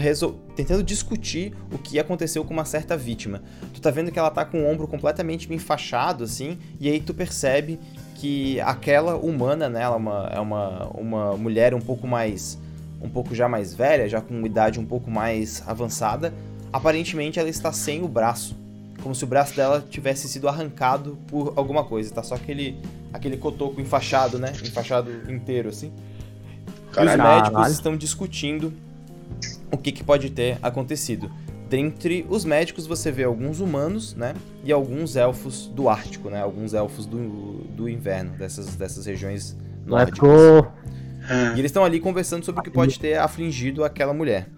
tentando 0.54 0.84
discutir 0.84 1.52
o 1.72 1.78
que 1.78 1.98
aconteceu 1.98 2.44
com 2.44 2.54
uma 2.54 2.64
certa 2.64 2.96
vítima. 2.96 3.42
Tu 3.74 3.80
tá 3.80 3.90
vendo 3.90 4.12
que 4.12 4.18
ela 4.18 4.30
tá 4.30 4.44
com 4.44 4.62
o 4.62 4.70
ombro 4.70 4.86
completamente 4.86 5.52
enfaixado, 5.52 6.22
assim, 6.22 6.56
e 6.78 6.88
aí 6.88 7.00
tu 7.00 7.12
percebe 7.12 7.78
que 8.14 8.60
aquela 8.60 9.16
humana, 9.16 9.68
né, 9.68 9.82
ela 9.82 9.96
é 9.96 9.98
uma, 9.98 10.30
é 10.34 10.40
uma, 10.40 10.86
uma 10.90 11.36
mulher 11.36 11.74
um 11.74 11.80
pouco 11.80 12.06
mais, 12.06 12.56
um 13.02 13.08
pouco 13.08 13.34
já 13.34 13.48
mais 13.48 13.74
velha, 13.74 14.08
já 14.08 14.20
com 14.20 14.46
idade 14.46 14.78
um 14.78 14.86
pouco 14.86 15.10
mais 15.10 15.64
avançada, 15.66 16.32
aparentemente 16.72 17.40
ela 17.40 17.48
está 17.48 17.72
sem 17.72 18.00
o 18.00 18.06
braço, 18.06 18.56
como 19.02 19.12
se 19.12 19.24
o 19.24 19.26
braço 19.26 19.56
dela 19.56 19.84
tivesse 19.90 20.28
sido 20.28 20.46
arrancado 20.46 21.18
por 21.26 21.52
alguma 21.56 21.82
coisa, 21.82 22.14
tá 22.14 22.22
só 22.22 22.36
aquele, 22.36 22.78
aquele 23.12 23.36
cotoco 23.36 23.80
enfaixado, 23.80 24.38
né, 24.38 24.52
enfaixado 24.62 25.10
inteiro, 25.28 25.68
assim. 25.68 25.90
E 26.90 27.04
os 27.04 27.06
Caralho. 27.10 27.22
médicos 27.22 27.52
Caralho. 27.52 27.72
estão 27.72 27.96
discutindo 27.96 28.72
o 29.70 29.76
que, 29.76 29.92
que 29.92 30.02
pode 30.04 30.30
ter 30.30 30.58
acontecido. 30.62 31.30
Dentre 31.68 32.26
os 32.28 32.44
médicos 32.44 32.86
você 32.86 33.12
vê 33.12 33.22
alguns 33.24 33.60
humanos, 33.60 34.14
né? 34.14 34.34
E 34.64 34.72
alguns 34.72 35.14
elfos 35.14 35.66
do 35.68 35.88
Ártico, 35.88 36.28
né? 36.28 36.40
Alguns 36.42 36.74
elfos 36.74 37.06
do, 37.06 37.58
do 37.76 37.88
inverno, 37.88 38.32
dessas, 38.36 38.74
dessas 38.74 39.06
regiões 39.06 39.56
Let's 39.86 39.86
nórdicas. 39.86 40.20
go. 40.20 40.68
Ah, 41.28 41.52
E 41.54 41.58
eles 41.60 41.66
estão 41.66 41.84
ali 41.84 42.00
conversando 42.00 42.44
sobre 42.44 42.60
o 42.60 42.64
que 42.64 42.70
pode 42.70 42.98
ter 42.98 43.18
afligido 43.18 43.84
aquela 43.84 44.12
mulher. 44.12 44.48